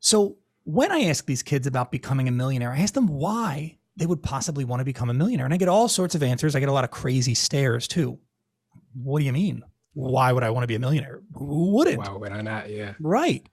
So 0.00 0.36
when 0.64 0.92
I 0.92 1.04
ask 1.04 1.26
these 1.26 1.42
kids 1.42 1.66
about 1.66 1.90
becoming 1.90 2.28
a 2.28 2.32
millionaire, 2.32 2.72
I 2.72 2.78
ask 2.78 2.94
them 2.94 3.06
why 3.06 3.78
they 3.96 4.06
would 4.06 4.22
possibly 4.22 4.64
want 4.64 4.80
to 4.80 4.84
become 4.84 5.10
a 5.10 5.14
millionaire. 5.14 5.46
And 5.46 5.54
I 5.54 5.58
get 5.58 5.68
all 5.68 5.88
sorts 5.88 6.14
of 6.14 6.22
answers. 6.22 6.54
I 6.54 6.60
get 6.60 6.68
a 6.68 6.72
lot 6.72 6.84
of 6.84 6.90
crazy 6.90 7.34
stares 7.34 7.88
too. 7.88 8.18
What 8.94 9.20
do 9.20 9.24
you 9.24 9.32
mean? 9.32 9.62
why 9.94 10.32
would 10.32 10.42
I 10.42 10.50
want 10.50 10.62
to 10.64 10.68
be 10.68 10.74
a 10.74 10.78
millionaire? 10.78 11.20
Who 11.34 11.72
wouldn't? 11.72 11.98
Why 11.98 12.10
would 12.10 12.32
I 12.32 12.42
not? 12.42 12.70
Yeah. 12.70 12.94
Right. 13.00 13.48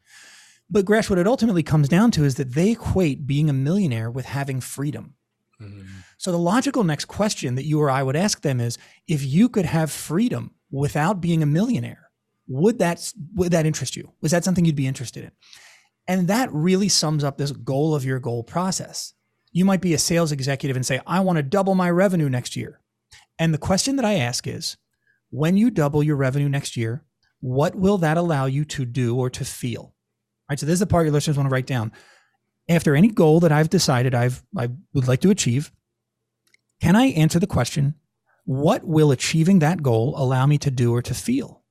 But 0.69 0.85
Gresh, 0.85 1.09
what 1.09 1.19
it 1.19 1.27
ultimately 1.27 1.63
comes 1.63 1.87
down 1.87 2.11
to 2.11 2.25
is 2.25 2.35
that 2.35 2.53
they 2.53 2.71
equate 2.71 3.25
being 3.25 3.49
a 3.49 3.53
millionaire 3.53 4.11
with 4.11 4.25
having 4.25 4.59
freedom. 4.59 5.15
Mm-hmm. 5.61 5.81
So 6.17 6.31
the 6.31 6.37
logical 6.37 6.83
next 6.83 7.05
question 7.05 7.55
that 7.55 7.65
you 7.65 7.81
or 7.81 7.89
I 7.89 8.03
would 8.03 8.15
ask 8.15 8.41
them 8.41 8.59
is 8.59 8.77
if 9.07 9.23
you 9.23 9.49
could 9.49 9.65
have 9.65 9.91
freedom 9.91 10.51
without 10.71 11.21
being 11.21 11.41
a 11.41 11.47
millionaire, 11.47 12.11
would 12.47 12.79
that 12.79 13.13
would 13.35 13.51
that 13.51 13.65
interest 13.65 13.95
you? 13.95 14.11
Was 14.21 14.31
that 14.31 14.43
something 14.43 14.65
you'd 14.65 14.75
be 14.75 14.87
interested 14.87 15.23
in? 15.23 15.31
And 16.07 16.27
that 16.27 16.51
really 16.53 16.89
sums 16.89 17.23
up 17.23 17.37
this 17.37 17.51
goal 17.51 17.93
of 17.93 18.05
your 18.05 18.19
goal 18.19 18.43
process. 18.43 19.13
You 19.51 19.65
might 19.65 19.81
be 19.81 19.93
a 19.93 19.97
sales 19.97 20.31
executive 20.31 20.75
and 20.75 20.85
say, 20.85 21.01
I 21.05 21.19
want 21.19 21.37
to 21.37 21.43
double 21.43 21.75
my 21.75 21.89
revenue 21.89 22.29
next 22.29 22.55
year. 22.55 22.79
And 23.39 23.53
the 23.53 23.57
question 23.57 23.97
that 23.97 24.05
I 24.05 24.15
ask 24.15 24.47
is, 24.47 24.77
when 25.29 25.57
you 25.57 25.69
double 25.69 26.03
your 26.03 26.15
revenue 26.15 26.47
next 26.49 26.77
year, 26.77 27.03
what 27.39 27.75
will 27.75 27.97
that 27.99 28.17
allow 28.17 28.45
you 28.45 28.65
to 28.65 28.85
do 28.85 29.15
or 29.15 29.29
to 29.31 29.43
feel? 29.43 29.81
All 29.81 29.93
right. 30.49 30.59
So 30.59 30.65
this 30.65 30.73
is 30.73 30.79
the 30.79 30.87
part 30.87 31.05
your 31.05 31.13
listeners 31.13 31.37
want 31.37 31.49
to 31.49 31.53
write 31.53 31.67
down. 31.67 31.91
After 32.69 32.95
any 32.95 33.07
goal 33.07 33.39
that 33.39 33.51
I've 33.51 33.69
decided 33.69 34.13
I've 34.13 34.43
I 34.57 34.69
would 34.93 35.07
like 35.07 35.21
to 35.21 35.29
achieve, 35.29 35.71
can 36.81 36.95
I 36.95 37.07
answer 37.07 37.39
the 37.39 37.47
question, 37.47 37.95
what 38.45 38.83
will 38.83 39.11
achieving 39.11 39.59
that 39.59 39.83
goal 39.83 40.13
allow 40.17 40.45
me 40.45 40.57
to 40.59 40.71
do 40.71 40.93
or 40.93 41.01
to 41.01 41.13
feel? 41.13 41.63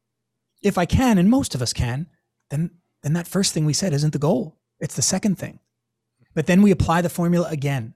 If 0.63 0.79
I 0.79 0.87
can, 0.87 1.19
and 1.19 1.31
most 1.31 1.55
of 1.55 1.63
us 1.63 1.73
can, 1.73 2.07
then 2.51 2.71
then 3.03 3.13
that 3.13 3.29
first 3.29 3.53
thing 3.53 3.65
we 3.65 3.73
said 3.73 3.93
isn't 3.93 4.13
the 4.13 4.19
goal. 4.19 4.59
It's 4.81 4.97
the 4.97 5.03
second 5.03 5.37
thing. 5.39 5.61
But 6.35 6.47
then 6.47 6.61
we 6.61 6.71
apply 6.71 7.03
the 7.03 7.09
formula 7.09 7.49
again 7.51 7.95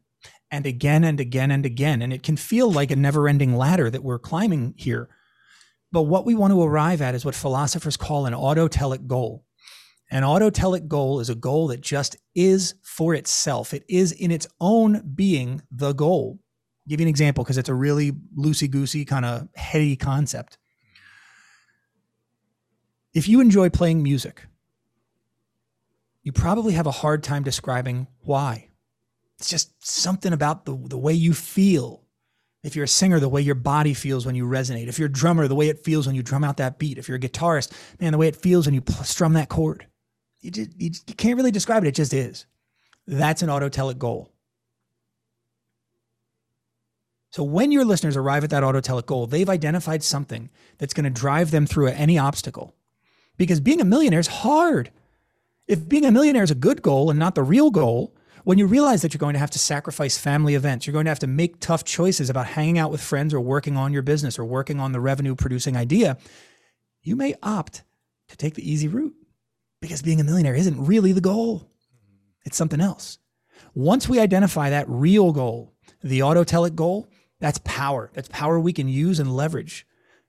and 0.51 0.67
again 0.67 1.05
and 1.05 1.21
again 1.21 1.51
and 1.51 1.67
again. 1.67 2.03
And 2.03 2.13
it 2.13 2.23
can 2.23 2.37
feel 2.37 2.71
like 2.71 2.91
a 2.91 2.97
never 2.97 3.29
ending 3.29 3.57
ladder 3.57 3.91
that 3.91 4.03
we're 4.05 4.19
climbing 4.19 4.75
here. 4.77 5.09
But 5.93 6.03
what 6.03 6.25
we 6.25 6.35
want 6.35 6.53
to 6.53 6.63
arrive 6.63 7.03
at 7.03 7.15
is 7.15 7.25
what 7.25 7.35
philosophers 7.35 7.97
call 7.97 8.27
an 8.27 8.35
autotelic 8.35 9.07
goal. 9.07 9.45
An 10.11 10.25
autotelic 10.25 10.89
goal 10.89 11.21
is 11.21 11.31
a 11.31 11.37
goal 11.37 11.69
that 11.69 11.81
just 11.81 12.17
is 12.35 12.75
for 12.83 13.15
itself. 13.15 13.73
It 13.73 13.85
is 13.89 14.11
in 14.11 14.33
its 14.33 14.47
own 14.61 15.13
being 15.15 15.63
the 15.71 15.93
goal. 15.93 16.39
I'll 16.41 16.89
give 16.89 17.01
you 17.01 17.05
an 17.05 17.11
example 17.11 17.45
because 17.45 17.59
it's 17.59 17.69
a 17.69 17.75
really 17.75 18.13
loosey 18.37 18.69
goosey 18.69 19.05
kind 19.05 19.25
of 19.25 19.49
heady 19.55 19.95
concept. 19.95 20.59
If 23.15 23.29
you 23.29 23.41
enjoy 23.41 23.71
playing 23.71 24.03
music, 24.03 24.47
you 26.23 26.33
probably 26.33 26.75
have 26.75 26.87
a 26.87 26.93
hard 26.93 27.23
time 27.23 27.45
describing 27.45 28.09
why. 28.21 28.69
It's 29.39 29.49
just 29.49 29.73
something 29.87 30.33
about 30.33 30.65
the, 30.65 30.77
the 30.77 30.99
way 30.99 31.13
you 31.13 31.35
feel. 31.35 32.05
If 32.63 32.77
you're 32.77 32.85
a 32.85 32.89
singer, 32.89 33.21
the 33.21 33.29
way 33.29 33.41
your 33.41 33.55
body 33.55 33.95
feels 33.95 34.27
when 34.27 34.35
you 34.35 34.45
resonate. 34.45 34.89
If 34.89 34.99
you're 34.99 35.09
a 35.09 35.13
drummer, 35.13 35.49
the 35.49 35.55
way 35.55 35.69
it 35.69 35.83
feels 35.83 36.07
when 36.07 36.15
you 36.15 36.23
drum 36.23 36.45
out 36.45 36.59
that 36.59 36.79
beat. 36.79 36.99
If 36.99 37.09
you're 37.09 37.17
a 37.17 37.21
guitarist, 37.21 37.73
man, 38.01 38.13
the 38.13 38.19
way 38.19 38.29
it 38.29 38.37
feels 38.37 38.67
when 38.67 38.75
you 38.75 38.83
strum 39.03 39.33
that 39.35 39.49
chord. 39.49 39.87
You, 40.41 40.51
just, 40.51 40.71
you, 40.81 40.91
you 41.07 41.15
can't 41.15 41.37
really 41.37 41.51
describe 41.51 41.85
it. 41.85 41.89
It 41.89 41.95
just 41.95 42.15
is. 42.15 42.47
That's 43.07 43.43
an 43.43 43.49
autotelic 43.49 43.99
goal. 43.99 44.33
So 47.31 47.45
when 47.45 47.71
your 47.71 47.85
listeners 47.85 48.17
arrive 48.17 48.43
at 48.43 48.51
that 48.51 48.63
autotelic 48.63 49.07
goal, 49.07 49.27
they've 49.27 49.49
identified 49.49 50.03
something 50.03 50.51
that's 50.79 50.95
going 50.95 51.05
to 51.05 51.11
drive 51.11 51.51
them 51.51 51.67
through 51.67 51.89
any 51.89 52.19
obstacle. 52.19 52.75
Because 53.37 53.61
being 53.61 53.81
a 53.81 53.85
millionaire 53.85 54.21
is 54.21 54.27
hard. 54.27 54.91
If 55.69 55.89
being 55.89 56.05
a 56.05 56.11
millionaire 56.11 56.43
is 56.43 56.51
a 56.51 56.57
good 56.57 56.83
goal 56.83 57.09
and 57.09 57.19
not 57.19 57.37
the 57.37 57.45
real 57.45 57.71
goal, 57.71 58.15
when 58.45 58.59
you 58.59 58.67
realize 58.67 59.03
that 59.03 59.15
you're 59.15 59.19
going 59.19 59.35
to 59.35 59.39
have 59.39 59.51
to 59.53 59.59
sacrifice 59.59 60.19
family 60.19 60.55
events, 60.55 60.87
you're 60.87 60.93
going 60.93 61.05
to 61.05 61.11
have 61.11 61.21
to 61.21 61.27
make 61.27 61.61
tough 61.61 61.85
choices 61.85 62.31
about 62.31 62.47
hanging 62.47 62.79
out 62.79 62.91
with 62.91 63.01
friends 63.01 63.33
or 63.33 63.41
working 63.41 63.77
on 63.77 63.93
your 63.93 64.03
business 64.03 64.39
or 64.39 64.45
working 64.45 64.81
on 64.81 64.93
the 64.93 65.01
revenue 65.01 65.37
producing 65.37 65.77
idea, 65.77 66.17
you 67.03 67.15
may 67.15 67.35
opt 67.43 67.85
to 68.29 68.37
take 68.37 68.55
the 68.55 68.69
easy 68.69 68.89
route 68.89 69.15
because 69.81 70.03
being 70.03 70.21
a 70.21 70.25
millionaire 70.25 70.55
isn't 70.55 70.85
really 70.85 71.13
the 71.13 71.21
goal. 71.21 71.71
It's 72.45 72.57
something 72.57 72.81
else. 72.81 73.19
Once 73.75 74.09
we 74.09 74.19
identify 74.19 74.71
that 74.71 74.89
real 74.89 75.33
goal, 75.33 75.75
the 76.03 76.21
autotelic 76.21 76.75
goal, 76.75 77.09
that's 77.39 77.61
power. 77.65 78.11
That's 78.15 78.29
power 78.29 78.59
we 78.59 78.73
can 78.73 78.89
use 78.89 79.19
and 79.19 79.35
leverage 79.35 79.87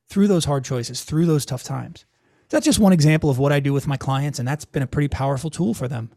through 0.10 0.28
those 0.28 0.46
hard 0.46 0.64
choices, 0.64 1.04
through 1.04 1.26
those 1.26 1.46
tough 1.46 1.64
times. 1.64 2.06
That's 2.50 2.66
just 2.66 2.80
one 2.80 2.94
example 2.94 3.30
of 3.30 3.40
what 3.40 3.54
I 3.54 3.62
do 3.62 3.72
with 3.72 3.88
my 3.88 3.98
clients, 3.98 4.40
and 4.40 4.48
that's 4.48 4.66
been 4.66 4.84
a 4.84 4.88
pretty 4.88 5.08
powerful 5.08 5.50
tool 5.50 5.74
for 5.74 5.88
them. 5.88 6.12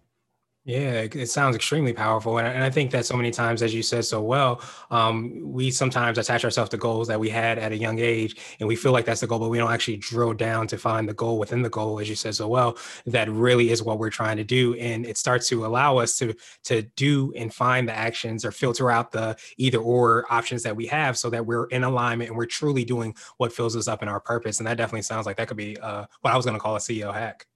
Yeah, 0.66 1.06
it 1.12 1.28
sounds 1.28 1.54
extremely 1.54 1.92
powerful. 1.92 2.38
And 2.38 2.64
I 2.64 2.71
think 2.71 2.90
that 2.92 3.04
so 3.04 3.18
many 3.18 3.30
times, 3.30 3.61
as 3.61 3.75
you 3.75 3.83
said 3.83 4.06
so 4.06 4.23
well, 4.23 4.62
um, 4.90 5.38
we 5.42 5.71
sometimes 5.71 6.16
attach 6.16 6.42
ourselves 6.42 6.71
to 6.71 6.78
goals 6.78 7.06
that 7.09 7.21
we 7.21 7.28
had 7.28 7.59
at 7.59 7.73
a 7.73 7.76
young 7.76 7.99
age 7.99 8.37
and 8.59 8.66
we 8.66 8.75
feel 8.75 8.90
like 8.92 9.04
that's 9.04 9.21
the 9.21 9.26
goal, 9.26 9.38
but 9.38 9.50
we 9.50 9.59
don't 9.59 9.71
actually 9.71 9.99
drill 9.99 10.33
down 10.33 10.66
to 10.68 10.78
find 10.78 11.06
the 11.06 11.12
goal 11.12 11.38
within 11.38 11.61
the 11.61 11.68
goal, 11.68 12.00
as 12.00 12.09
you 12.09 12.14
said 12.14 12.35
so 12.35 12.49
well, 12.49 12.78
that 13.04 13.28
really 13.28 13.73
is 13.73 13.83
what 13.83 13.99
we're 13.99 14.09
trying 14.09 14.38
to 14.38 14.44
do. 14.44 14.73
And 14.76 15.04
it 15.04 15.18
starts 15.18 15.50
to 15.50 15.66
allow 15.66 15.99
us 15.99 16.16
to, 16.21 16.33
to 16.64 16.80
do 16.97 17.35
and 17.37 17.52
find 17.52 17.87
the 17.87 17.94
actions 17.94 18.42
or 18.42 18.50
filter 18.50 18.90
out 18.90 19.12
the 19.12 19.37
either 19.59 19.78
or 19.78 20.25
options 20.30 20.62
that 20.62 20.75
we 20.75 20.87
have 20.87 21.18
so 21.18 21.28
that 21.28 21.44
we're 21.44 21.66
in 21.66 21.85
alignment 21.85 22.30
and 22.30 22.38
we're 22.38 22.47
truly 22.47 22.87
doing 22.87 23.14
what 23.37 23.52
fills 23.52 23.76
us 23.76 23.87
up 23.87 24.02
in 24.02 24.09
our 24.09 24.21
purpose. 24.21 24.61
And 24.61 24.66
that 24.66 24.78
definitely 24.78 25.02
sounds 25.02 25.26
like 25.26 25.37
that 25.37 25.49
could 25.49 25.59
be 25.59 25.76
uh, 25.76 26.06
what 26.23 26.33
I 26.33 26.37
was 26.37 26.47
going 26.47 26.56
to 26.56 26.61
call 26.61 26.76
a 26.76 26.78
CEO 26.78 27.12
hack. 27.12 27.47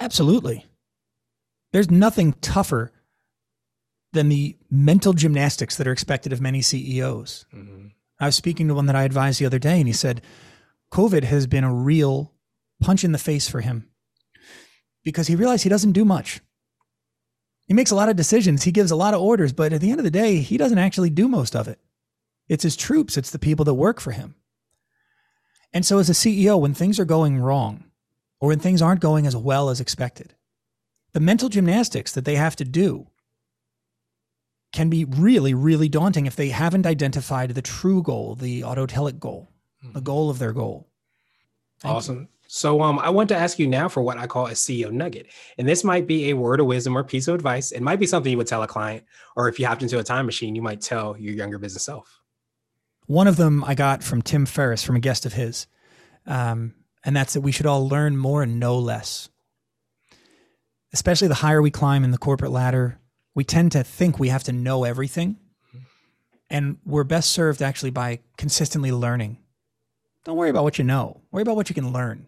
Absolutely. 0.00 0.64
There's 1.72 1.90
nothing 1.90 2.34
tougher 2.40 2.92
than 4.12 4.28
the 4.28 4.56
mental 4.70 5.12
gymnastics 5.12 5.76
that 5.76 5.86
are 5.86 5.92
expected 5.92 6.32
of 6.32 6.40
many 6.40 6.62
CEOs. 6.62 7.46
Mm-hmm. 7.54 7.88
I 8.20 8.26
was 8.26 8.36
speaking 8.36 8.68
to 8.68 8.74
one 8.74 8.86
that 8.86 8.96
I 8.96 9.04
advised 9.04 9.40
the 9.40 9.46
other 9.46 9.58
day, 9.58 9.78
and 9.78 9.86
he 9.86 9.92
said, 9.92 10.22
COVID 10.92 11.24
has 11.24 11.46
been 11.46 11.64
a 11.64 11.72
real 11.72 12.32
punch 12.80 13.04
in 13.04 13.12
the 13.12 13.18
face 13.18 13.48
for 13.48 13.60
him 13.60 13.88
because 15.04 15.26
he 15.26 15.36
realized 15.36 15.62
he 15.62 15.68
doesn't 15.68 15.92
do 15.92 16.04
much. 16.04 16.40
He 17.66 17.74
makes 17.74 17.90
a 17.90 17.94
lot 17.94 18.08
of 18.08 18.16
decisions, 18.16 18.62
he 18.62 18.72
gives 18.72 18.90
a 18.90 18.96
lot 18.96 19.12
of 19.12 19.20
orders, 19.20 19.52
but 19.52 19.72
at 19.72 19.82
the 19.82 19.90
end 19.90 20.00
of 20.00 20.04
the 20.04 20.10
day, 20.10 20.38
he 20.38 20.56
doesn't 20.56 20.78
actually 20.78 21.10
do 21.10 21.28
most 21.28 21.54
of 21.54 21.68
it. 21.68 21.78
It's 22.48 22.62
his 22.62 22.76
troops, 22.76 23.18
it's 23.18 23.30
the 23.30 23.38
people 23.38 23.64
that 23.66 23.74
work 23.74 24.00
for 24.00 24.12
him. 24.12 24.36
And 25.74 25.84
so, 25.84 25.98
as 25.98 26.08
a 26.08 26.14
CEO, 26.14 26.58
when 26.58 26.72
things 26.72 26.98
are 26.98 27.04
going 27.04 27.38
wrong 27.38 27.84
or 28.40 28.48
when 28.48 28.58
things 28.58 28.80
aren't 28.80 29.02
going 29.02 29.26
as 29.26 29.36
well 29.36 29.68
as 29.68 29.80
expected, 29.80 30.34
the 31.12 31.20
mental 31.20 31.48
gymnastics 31.48 32.12
that 32.12 32.24
they 32.24 32.36
have 32.36 32.56
to 32.56 32.64
do 32.64 33.08
can 34.72 34.90
be 34.90 35.04
really, 35.04 35.54
really 35.54 35.88
daunting 35.88 36.26
if 36.26 36.36
they 36.36 36.50
haven't 36.50 36.86
identified 36.86 37.50
the 37.50 37.62
true 37.62 38.02
goal, 38.02 38.34
the 38.34 38.60
autotelic 38.60 39.18
goal, 39.18 39.48
mm-hmm. 39.82 39.94
the 39.94 40.00
goal 40.00 40.28
of 40.30 40.38
their 40.38 40.52
goal. 40.52 40.88
Thank 41.80 41.94
awesome. 41.94 42.20
You. 42.20 42.28
So 42.48 42.82
um, 42.82 42.98
I 42.98 43.10
want 43.10 43.28
to 43.28 43.36
ask 43.36 43.58
you 43.58 43.66
now 43.66 43.88
for 43.88 44.02
what 44.02 44.18
I 44.18 44.26
call 44.26 44.46
a 44.46 44.52
CEO 44.52 44.90
nugget. 44.90 45.26
And 45.58 45.68
this 45.68 45.84
might 45.84 46.06
be 46.06 46.30
a 46.30 46.36
word 46.36 46.60
of 46.60 46.66
wisdom 46.66 46.96
or 46.96 47.04
piece 47.04 47.28
of 47.28 47.34
advice. 47.34 47.72
It 47.72 47.82
might 47.82 48.00
be 48.00 48.06
something 48.06 48.30
you 48.30 48.38
would 48.38 48.46
tell 48.46 48.62
a 48.62 48.66
client, 48.66 49.04
or 49.36 49.48
if 49.48 49.58
you 49.58 49.66
hopped 49.66 49.82
into 49.82 49.98
a 49.98 50.04
time 50.04 50.26
machine, 50.26 50.54
you 50.54 50.62
might 50.62 50.80
tell 50.80 51.16
your 51.18 51.34
younger 51.34 51.58
business 51.58 51.84
self. 51.84 52.20
One 53.06 53.26
of 53.26 53.36
them 53.36 53.64
I 53.64 53.74
got 53.74 54.02
from 54.02 54.22
Tim 54.22 54.46
Ferriss 54.46 54.82
from 54.82 54.96
a 54.96 55.00
guest 55.00 55.24
of 55.26 55.34
his. 55.34 55.66
Um, 56.26 56.74
and 57.04 57.16
that's 57.16 57.34
that 57.34 57.40
we 57.42 57.52
should 57.52 57.66
all 57.66 57.88
learn 57.88 58.16
more 58.16 58.42
and 58.42 58.60
know 58.60 58.78
less 58.78 59.28
especially 60.92 61.28
the 61.28 61.34
higher 61.34 61.62
we 61.62 61.70
climb 61.70 62.04
in 62.04 62.10
the 62.10 62.18
corporate 62.18 62.50
ladder, 62.50 62.98
we 63.34 63.44
tend 63.44 63.72
to 63.72 63.84
think 63.84 64.18
we 64.18 64.28
have 64.28 64.44
to 64.44 64.52
know 64.52 64.84
everything. 64.84 65.36
Mm-hmm. 65.68 65.78
And 66.50 66.78
we're 66.84 67.04
best 67.04 67.32
served 67.32 67.62
actually 67.62 67.90
by 67.90 68.20
consistently 68.36 68.92
learning. 68.92 69.38
Don't 70.24 70.36
worry 70.36 70.50
about 70.50 70.64
what 70.64 70.78
you 70.78 70.84
know, 70.84 71.20
worry 71.30 71.42
about 71.42 71.56
what 71.56 71.68
you 71.68 71.74
can 71.74 71.92
learn. 71.92 72.26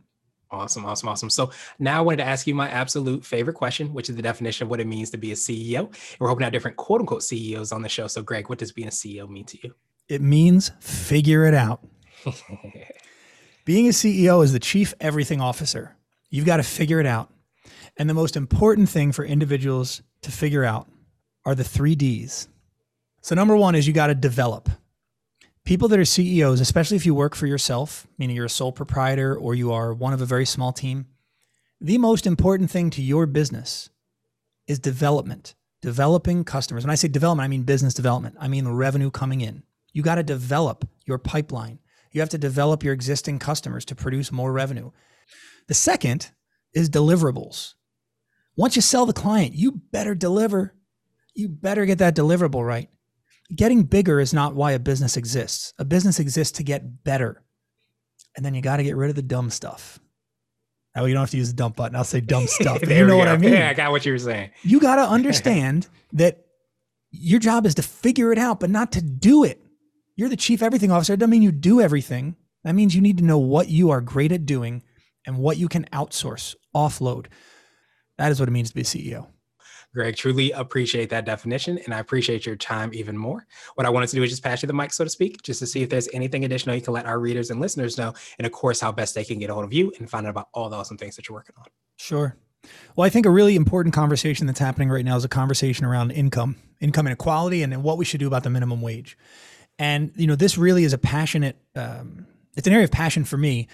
Awesome, 0.53 0.85
awesome, 0.85 1.09
awesome. 1.09 1.31
So 1.31 1.53
now 1.79 1.99
I 1.99 2.01
wanted 2.01 2.19
to 2.19 2.25
ask 2.25 2.47
you 2.47 2.55
my 2.57 2.69
absolute 2.69 3.25
favorite 3.25 3.55
question, 3.55 3.95
which 3.95 4.11
is 4.11 4.17
the 4.17 4.23
definition 4.23 4.65
of 4.65 4.71
what 4.71 4.81
it 4.81 4.87
means 4.87 5.11
to 5.11 5.17
be 5.17 5.31
a 5.31 5.37
CEO. 5.37 5.87
And 5.87 6.19
we're 6.19 6.29
hoping 6.29 6.41
to 6.41 6.47
have 6.47 6.53
different 6.53 6.77
quote 6.77 7.01
unquote 7.01 7.23
CEOs 7.23 7.71
on 7.71 7.83
the 7.83 7.89
show. 7.89 8.09
So, 8.09 8.23
Greg, 8.23 8.49
what 8.49 8.59
does 8.59 8.73
being 8.73 8.89
a 8.89 8.91
CEO 8.91 9.29
mean 9.29 9.45
to 9.45 9.59
you? 9.63 9.75
It 10.09 10.23
means 10.23 10.73
figure 10.81 11.45
it 11.45 11.55
out. 11.55 11.87
being 13.65 13.87
a 13.87 13.91
CEO 13.91 14.43
is 14.43 14.53
the 14.53 14.59
chief 14.59 14.93
everything 15.01 15.41
officer. 15.41 15.97
You've 16.31 16.47
got 16.47 16.57
to 16.57 16.65
figure 16.65 16.99
it 16.99 17.07
out. 17.07 17.33
And 18.01 18.09
the 18.09 18.15
most 18.15 18.35
important 18.35 18.89
thing 18.89 19.13
for 19.13 19.27
individuals 19.27 20.01
to 20.23 20.33
figure 20.33 20.65
out 20.65 20.89
are 21.45 21.55
the 21.55 21.63
three 21.63 21.95
D's. 21.95 22.49
So, 23.21 23.35
number 23.35 23.55
one 23.55 23.75
is 23.75 23.87
you 23.87 23.93
got 23.93 24.07
to 24.07 24.15
develop. 24.15 24.71
People 25.67 25.87
that 25.89 25.99
are 25.99 26.07
CEOs, 26.07 26.63
especially 26.63 26.97
if 26.97 27.05
you 27.05 27.15
work 27.15 27.35
for 27.35 27.47
yourself, 27.47 28.07
meaning 28.17 28.37
you're 28.37 28.47
a 28.47 28.49
sole 28.49 28.73
proprietor 28.73 29.37
or 29.37 29.55
you 29.55 29.71
are 29.71 29.93
one 29.93 30.15
of 30.15 30.23
a 30.23 30.25
very 30.25 30.47
small 30.47 30.73
team, 30.73 31.09
the 31.79 31.99
most 31.99 32.27
important 32.27 32.71
thing 32.71 32.89
to 32.89 33.03
your 33.03 33.27
business 33.27 33.91
is 34.67 34.79
development, 34.79 35.55
developing 35.83 36.43
customers. 36.43 36.85
When 36.85 36.91
I 36.91 36.95
say 36.95 37.09
development, 37.09 37.45
I 37.45 37.49
mean 37.49 37.65
business 37.65 37.93
development, 37.93 38.35
I 38.41 38.49
mean 38.49 38.67
revenue 38.67 39.11
coming 39.11 39.43
in. 39.43 39.63
You 39.93 40.03
got 40.03 40.15
to 40.15 40.23
develop 40.23 40.89
your 41.05 41.19
pipeline. 41.19 41.81
You 42.13 42.23
have 42.23 42.31
to 42.31 42.39
develop 42.39 42.83
your 42.83 42.95
existing 42.95 43.41
customers 43.41 43.85
to 43.85 43.95
produce 43.95 44.33
more 44.33 44.55
revenue. 44.55 44.91
The 45.67 45.75
second 45.75 46.31
is 46.73 46.89
deliverables. 46.89 47.75
Once 48.61 48.77
you 48.77 48.83
sell 48.83 49.07
the 49.07 49.15
client, 49.15 49.55
you 49.55 49.73
better 49.91 50.15
deliver. 50.15 50.75
You 51.35 51.49
better 51.49 51.87
get 51.87 51.97
that 51.97 52.15
deliverable 52.15 52.63
right. 52.63 52.91
Getting 53.57 53.85
bigger 53.85 54.21
is 54.21 54.35
not 54.35 54.55
why 54.55 54.73
a 54.73 54.79
business 54.79 55.17
exists. 55.17 55.73
A 55.79 55.85
business 55.87 56.21
exists 56.21 56.59
to 56.59 56.63
get 56.63 57.03
better. 57.03 57.43
And 58.37 58.45
then 58.45 58.53
you 58.53 58.61
got 58.61 58.77
to 58.77 58.83
get 58.83 58.97
rid 58.97 59.09
of 59.09 59.17
the 59.17 59.23
dumb 59.23 59.49
stuff. 59.49 59.99
Now 60.95 61.07
you 61.07 61.15
don't 61.15 61.23
have 61.23 61.31
to 61.31 61.39
use 61.39 61.49
the 61.49 61.57
dump 61.57 61.77
button. 61.77 61.97
I'll 61.97 62.05
say 62.05 62.21
dumb 62.21 62.47
stuff. 62.49 62.87
you 62.87 63.07
know 63.07 63.17
what 63.17 63.29
I 63.29 63.39
mean? 63.39 63.55
Yeah, 63.55 63.71
I 63.71 63.73
got 63.73 63.93
what 63.93 64.05
you 64.05 64.13
were 64.13 64.19
saying. 64.19 64.51
You 64.63 64.79
got 64.79 64.97
to 64.97 65.03
understand 65.11 65.89
that 66.13 66.45
your 67.13 67.41
job 67.41 67.65
is 67.65 67.77
to 67.77 67.83
figure 67.83 68.31
it 68.31 68.37
out, 68.37 68.61
but 68.61 68.69
not 68.69 68.93
to 68.93 69.01
do 69.01 69.43
it. 69.43 69.65
You're 70.17 70.29
the 70.29 70.37
chief 70.37 70.63
everything 70.63 70.93
officer. 70.93 71.15
It 71.15 71.21
doesn't 71.21 71.31
mean 71.31 71.41
you 71.41 71.51
do 71.51 71.81
everything. 71.81 72.37
That 72.65 72.75
means 72.75 72.95
you 72.95 73.01
need 73.01 73.17
to 73.17 73.25
know 73.25 73.39
what 73.39 73.71
you 73.71 73.89
are 73.89 74.03
great 74.03 74.33
at 74.33 74.45
doing 74.45 74.83
and 75.27 75.39
what 75.39 75.57
you 75.57 75.67
can 75.67 75.87
outsource, 75.95 76.55
offload. 76.77 77.29
That 78.21 78.31
is 78.31 78.39
what 78.39 78.51
it 78.51 78.53
means 78.53 78.69
to 78.69 78.75
be 78.75 78.83
a 78.83 78.85
CEO. 78.85 79.29
Greg, 79.95 80.15
truly 80.15 80.51
appreciate 80.53 81.09
that 81.09 81.25
definition 81.25 81.79
and 81.79 81.95
I 81.95 82.01
appreciate 82.01 82.45
your 82.45 82.55
time 82.55 82.93
even 82.93 83.17
more. 83.17 83.47
What 83.77 83.87
I 83.87 83.91
wanted 83.91 84.11
to 84.11 84.17
do 84.17 84.23
is 84.23 84.29
just 84.29 84.43
pass 84.43 84.63
you 84.63 84.67
the 84.67 84.75
mic, 84.75 84.93
so 84.93 85.05
to 85.05 85.11
speak, 85.11 85.43
just 85.43 85.59
to 85.61 85.67
see 85.67 85.81
if 85.81 85.89
there's 85.89 86.07
anything 86.13 86.45
additional 86.45 86.77
you 86.77 86.83
can 86.83 86.93
let 86.93 87.07
our 87.07 87.19
readers 87.19 87.51
and 87.51 87.63
listeners 87.63 87.97
know. 87.97 88.13
And 88.39 88.47
of 88.47 88.53
course, 88.53 88.79
how 88.79 88.93
best 88.93 89.15
they 89.15 89.25
can 89.25 89.39
get 89.39 89.49
a 89.49 89.55
hold 89.55 89.65
of 89.65 89.73
you 89.73 89.91
and 89.99 90.09
find 90.09 90.27
out 90.27 90.31
about 90.31 90.49
all 90.53 90.69
the 90.69 90.77
awesome 90.77 90.99
things 90.99 91.17
that 91.17 91.31
you're 91.31 91.35
working 91.35 91.55
on. 91.59 91.65
Sure. 91.97 92.37
Well, 92.95 93.07
I 93.07 93.09
think 93.09 93.25
a 93.25 93.31
really 93.31 93.57
important 93.57 93.95
conversation 93.95 94.47
that's 94.47 94.61
happening 94.61 94.91
right 94.91 95.05
now 95.05 95.17
is 95.17 95.25
a 95.25 95.29
conversation 95.29 95.87
around 95.87 96.11
income, 96.11 96.57
income 96.79 97.07
inequality, 97.07 97.63
and 97.63 97.83
what 97.83 97.97
we 97.97 98.05
should 98.05 98.21
do 98.21 98.27
about 98.27 98.43
the 98.43 98.51
minimum 98.51 98.83
wage. 98.83 99.17
And 99.79 100.13
you 100.15 100.27
know, 100.27 100.37
this 100.37 100.59
really 100.59 100.85
is 100.85 100.93
a 100.93 100.99
passionate. 100.99 101.57
Um, 101.75 102.27
it's 102.55 102.67
an 102.67 102.75
area 102.75 102.85
of 102.85 102.91
passion 102.91 103.25
for 103.25 103.39
me 103.39 103.67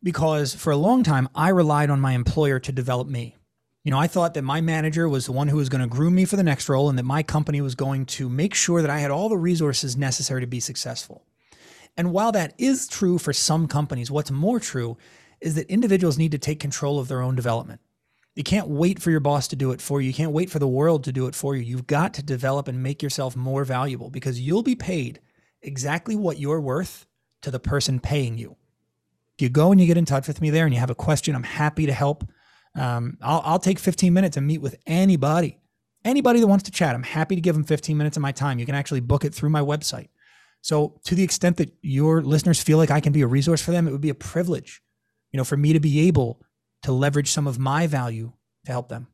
because 0.00 0.54
for 0.54 0.70
a 0.70 0.76
long 0.76 1.02
time 1.02 1.28
I 1.34 1.48
relied 1.48 1.90
on 1.90 2.00
my 2.00 2.12
employer 2.12 2.60
to 2.60 2.70
develop 2.70 3.08
me. 3.08 3.36
You 3.82 3.90
know, 3.90 3.98
I 3.98 4.08
thought 4.08 4.34
that 4.34 4.42
my 4.42 4.60
manager 4.60 5.08
was 5.08 5.24
the 5.24 5.32
one 5.32 5.48
who 5.48 5.56
was 5.56 5.70
going 5.70 5.80
to 5.80 5.86
groom 5.86 6.14
me 6.14 6.26
for 6.26 6.36
the 6.36 6.42
next 6.42 6.68
role 6.68 6.90
and 6.90 6.98
that 6.98 7.04
my 7.04 7.22
company 7.22 7.62
was 7.62 7.74
going 7.74 8.04
to 8.06 8.28
make 8.28 8.54
sure 8.54 8.82
that 8.82 8.90
I 8.90 8.98
had 8.98 9.10
all 9.10 9.30
the 9.30 9.38
resources 9.38 9.96
necessary 9.96 10.42
to 10.42 10.46
be 10.46 10.60
successful. 10.60 11.24
And 11.96 12.12
while 12.12 12.30
that 12.32 12.52
is 12.58 12.86
true 12.86 13.16
for 13.16 13.32
some 13.32 13.66
companies, 13.66 14.10
what's 14.10 14.30
more 14.30 14.60
true 14.60 14.98
is 15.40 15.54
that 15.54 15.70
individuals 15.70 16.18
need 16.18 16.32
to 16.32 16.38
take 16.38 16.60
control 16.60 16.98
of 16.98 17.08
their 17.08 17.22
own 17.22 17.34
development. 17.34 17.80
You 18.36 18.42
can't 18.42 18.68
wait 18.68 19.00
for 19.00 19.10
your 19.10 19.20
boss 19.20 19.48
to 19.48 19.56
do 19.56 19.72
it 19.72 19.80
for 19.80 20.00
you. 20.00 20.08
You 20.08 20.14
can't 20.14 20.32
wait 20.32 20.50
for 20.50 20.58
the 20.58 20.68
world 20.68 21.04
to 21.04 21.12
do 21.12 21.26
it 21.26 21.34
for 21.34 21.56
you. 21.56 21.62
You've 21.62 21.86
got 21.86 22.14
to 22.14 22.22
develop 22.22 22.68
and 22.68 22.82
make 22.82 23.02
yourself 23.02 23.34
more 23.34 23.64
valuable 23.64 24.10
because 24.10 24.40
you'll 24.40 24.62
be 24.62 24.76
paid 24.76 25.20
exactly 25.62 26.14
what 26.16 26.38
you're 26.38 26.60
worth 26.60 27.06
to 27.42 27.50
the 27.50 27.58
person 27.58 27.98
paying 27.98 28.38
you. 28.38 28.56
If 29.34 29.42
you 29.42 29.48
go 29.48 29.72
and 29.72 29.80
you 29.80 29.86
get 29.86 29.96
in 29.96 30.04
touch 30.04 30.28
with 30.28 30.40
me 30.40 30.50
there 30.50 30.66
and 30.66 30.74
you 30.74 30.80
have 30.80 30.90
a 30.90 30.94
question, 30.94 31.34
I'm 31.34 31.42
happy 31.42 31.86
to 31.86 31.92
help. 31.92 32.24
Um, 32.74 33.18
I'll, 33.20 33.42
I'll 33.44 33.58
take 33.58 33.78
15 33.78 34.12
minutes 34.12 34.36
and 34.36 34.46
meet 34.46 34.60
with 34.60 34.76
anybody, 34.86 35.58
anybody 36.04 36.40
that 36.40 36.46
wants 36.46 36.64
to 36.64 36.70
chat. 36.70 36.94
I'm 36.94 37.02
happy 37.02 37.34
to 37.34 37.40
give 37.40 37.54
them 37.54 37.64
15 37.64 37.96
minutes 37.96 38.16
of 38.16 38.22
my 38.22 38.32
time. 38.32 38.58
You 38.58 38.66
can 38.66 38.74
actually 38.74 39.00
book 39.00 39.24
it 39.24 39.34
through 39.34 39.50
my 39.50 39.60
website. 39.60 40.08
So, 40.62 41.00
to 41.04 41.14
the 41.14 41.22
extent 41.22 41.56
that 41.56 41.72
your 41.80 42.22
listeners 42.22 42.62
feel 42.62 42.76
like 42.76 42.90
I 42.90 43.00
can 43.00 43.12
be 43.12 43.22
a 43.22 43.26
resource 43.26 43.62
for 43.62 43.70
them, 43.70 43.88
it 43.88 43.92
would 43.92 44.00
be 44.00 44.10
a 44.10 44.14
privilege, 44.14 44.82
you 45.32 45.38
know, 45.38 45.44
for 45.44 45.56
me 45.56 45.72
to 45.72 45.80
be 45.80 46.06
able 46.06 46.42
to 46.82 46.92
leverage 46.92 47.30
some 47.30 47.46
of 47.46 47.58
my 47.58 47.86
value 47.86 48.32
to 48.66 48.72
help 48.72 48.88
them. 48.88 49.08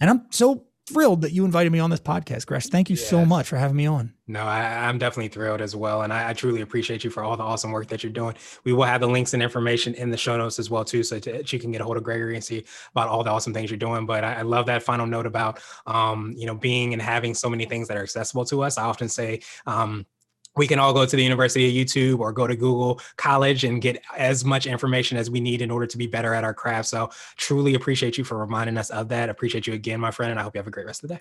And 0.00 0.10
I'm 0.10 0.26
so 0.30 0.66
thrilled 0.86 1.22
that 1.22 1.32
you 1.32 1.44
invited 1.44 1.70
me 1.72 1.78
on 1.78 1.90
this 1.90 2.00
podcast, 2.00 2.46
Gresh. 2.46 2.66
Thank 2.66 2.90
you 2.90 2.96
yes. 2.96 3.08
so 3.08 3.24
much 3.24 3.48
for 3.48 3.56
having 3.56 3.76
me 3.76 3.86
on. 3.86 4.12
No, 4.26 4.40
I, 4.40 4.88
am 4.88 4.98
definitely 4.98 5.28
thrilled 5.28 5.60
as 5.60 5.76
well. 5.76 6.02
And 6.02 6.12
I, 6.12 6.30
I, 6.30 6.32
truly 6.32 6.62
appreciate 6.62 7.04
you 7.04 7.10
for 7.10 7.22
all 7.22 7.36
the 7.36 7.42
awesome 7.42 7.72
work 7.72 7.88
that 7.88 8.02
you're 8.02 8.12
doing. 8.12 8.34
We 8.64 8.72
will 8.72 8.84
have 8.84 9.00
the 9.00 9.06
links 9.06 9.34
and 9.34 9.42
information 9.42 9.94
in 9.94 10.10
the 10.10 10.16
show 10.16 10.36
notes 10.36 10.58
as 10.58 10.70
well, 10.70 10.84
too, 10.84 11.02
so 11.02 11.18
that 11.18 11.52
you 11.52 11.58
can 11.58 11.72
get 11.72 11.80
a 11.80 11.84
hold 11.84 11.96
of 11.96 12.04
Gregory 12.04 12.34
and 12.34 12.44
see 12.44 12.64
about 12.92 13.08
all 13.08 13.22
the 13.22 13.30
awesome 13.30 13.52
things 13.52 13.70
you're 13.70 13.78
doing. 13.78 14.06
But 14.06 14.24
I, 14.24 14.34
I 14.36 14.42
love 14.42 14.66
that 14.66 14.82
final 14.82 15.06
note 15.06 15.26
about, 15.26 15.60
um, 15.86 16.34
you 16.36 16.46
know, 16.46 16.54
being 16.54 16.92
and 16.92 17.02
having 17.02 17.34
so 17.34 17.50
many 17.50 17.66
things 17.66 17.88
that 17.88 17.96
are 17.96 18.02
accessible 18.02 18.44
to 18.46 18.62
us. 18.62 18.78
I 18.78 18.84
often 18.84 19.08
say, 19.08 19.40
um, 19.66 20.06
we 20.56 20.66
can 20.66 20.78
all 20.78 20.92
go 20.92 21.04
to 21.04 21.16
the 21.16 21.22
University 21.22 21.66
of 21.66 21.86
YouTube 21.86 22.20
or 22.20 22.32
go 22.32 22.46
to 22.46 22.54
Google 22.54 23.00
College 23.16 23.64
and 23.64 23.80
get 23.80 24.02
as 24.16 24.44
much 24.44 24.66
information 24.66 25.18
as 25.18 25.30
we 25.30 25.40
need 25.40 25.62
in 25.62 25.70
order 25.70 25.86
to 25.86 25.98
be 25.98 26.06
better 26.06 26.34
at 26.34 26.44
our 26.44 26.54
craft. 26.54 26.88
So, 26.88 27.10
truly 27.36 27.74
appreciate 27.74 28.16
you 28.18 28.24
for 28.24 28.38
reminding 28.38 28.76
us 28.78 28.90
of 28.90 29.08
that. 29.08 29.28
Appreciate 29.28 29.66
you 29.66 29.72
again, 29.72 30.00
my 30.00 30.10
friend, 30.10 30.30
and 30.30 30.38
I 30.38 30.42
hope 30.42 30.54
you 30.54 30.58
have 30.58 30.66
a 30.66 30.70
great 30.70 30.86
rest 30.86 31.02
of 31.02 31.08
the 31.08 31.16
day. 31.16 31.20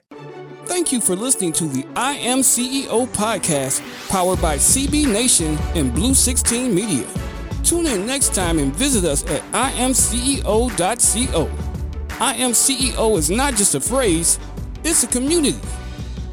Thank 0.66 0.92
you 0.92 1.02
for 1.02 1.16
listening 1.16 1.52
to 1.54 1.66
the 1.66 1.86
I 1.96 2.14
Am 2.14 2.40
CEO 2.40 3.08
podcast, 3.08 3.82
powered 4.10 4.42
by 4.42 4.58
CB 4.58 5.12
Nation 5.12 5.58
and 5.76 5.94
Blue 5.94 6.14
16 6.14 6.74
Media. 6.74 7.08
Tune 7.64 7.86
in 7.86 8.06
next 8.06 8.34
time 8.34 8.60
and 8.60 8.74
visit 8.76 9.04
us 9.04 9.26
at 9.30 9.42
imceo.co. 9.52 11.50
I 12.20 12.36
Am 12.36 12.52
CEO 12.52 13.18
is 13.18 13.30
not 13.30 13.56
just 13.56 13.76
a 13.76 13.80
phrase, 13.80 14.40
it's 14.84 15.04
a 15.04 15.08
community. 15.08 15.60